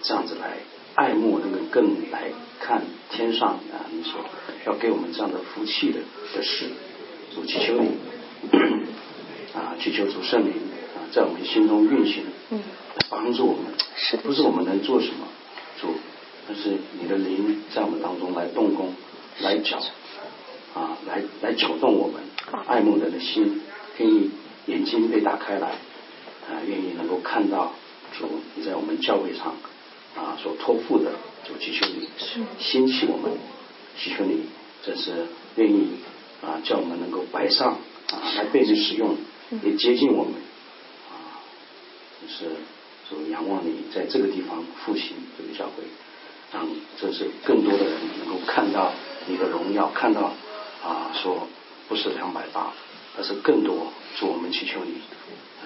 [0.04, 0.58] 这样子来
[0.96, 2.82] 爱慕那个更来看
[3.12, 4.20] 天上啊，你说。
[4.66, 6.00] 要给我们这样的福气的
[6.34, 6.66] 的事，
[7.34, 7.92] 主祈求你
[9.54, 10.52] 啊，祈求主圣灵
[10.96, 12.26] 啊，在我们心中运行，
[13.10, 13.66] 帮助我们，
[14.24, 15.28] 不是我们能做什么，
[15.80, 15.94] 主，
[16.48, 18.94] 但是你的灵在我们当中来动工，
[19.42, 19.80] 来搅
[20.74, 22.22] 啊，来来搅动我们
[22.68, 23.62] 爱慕人的心，
[23.98, 24.32] 愿意
[24.68, 25.70] 眼睛被打开来
[26.48, 27.74] 啊，愿意能够看到
[28.18, 29.56] 主你在我们教会上
[30.16, 31.12] 啊所托付的，
[31.48, 32.08] 主祈求你
[32.60, 33.32] 兴起我们。
[33.98, 34.42] 祈求你，
[34.84, 35.26] 这是
[35.56, 35.88] 愿意
[36.42, 37.80] 啊，叫我们能够摆上
[38.12, 39.16] 啊，来被你使用，
[39.64, 40.34] 也接近我们
[41.10, 41.40] 啊，
[42.22, 42.52] 就是
[43.08, 45.84] 说仰望你在这个地方复兴这个教会，
[46.56, 46.66] 让
[46.98, 48.94] 这是更多的人能够看到
[49.28, 50.32] 你的荣耀，看到
[50.82, 51.50] 啊，说
[51.90, 52.72] 不是两百八，
[53.18, 53.92] 而是更多。
[54.16, 55.02] 是我们祈求你，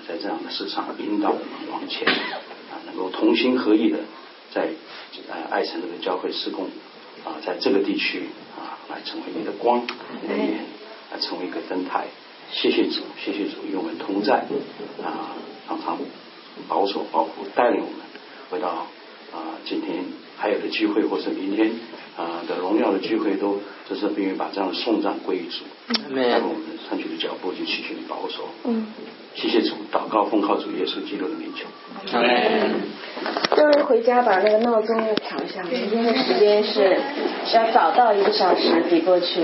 [0.08, 4.00] 在这样的市场引导我们往前啊，能够同心合意的
[4.52, 4.70] 在
[5.28, 6.68] 呃爱城这个教会施工。
[7.26, 9.86] 啊，在这个地区啊，来成为你的光，
[10.22, 10.66] 你的眼，
[11.12, 12.08] 来成为一个灯台。
[12.50, 14.48] 谢谢主，谢谢主与我们同在
[15.04, 15.36] 啊，
[15.68, 16.00] 常常
[16.70, 18.00] 保守、保护、带领我们，
[18.50, 20.06] 回到啊今天
[20.40, 21.70] 还有的聚会，或是明天
[22.18, 23.60] 啊的荣耀的聚会，都
[23.90, 25.66] 就是并愿把这样的送葬归于主，
[26.16, 28.48] 带我们上去的脚步就祈求你保守。
[28.64, 28.88] 嗯，
[29.36, 31.66] 谢谢主，祷告奉靠主耶稣基督的名求。
[33.56, 36.98] 各位回家把那个闹钟要调一下，明天的时间是
[37.54, 39.42] 要早到一个小时比过去。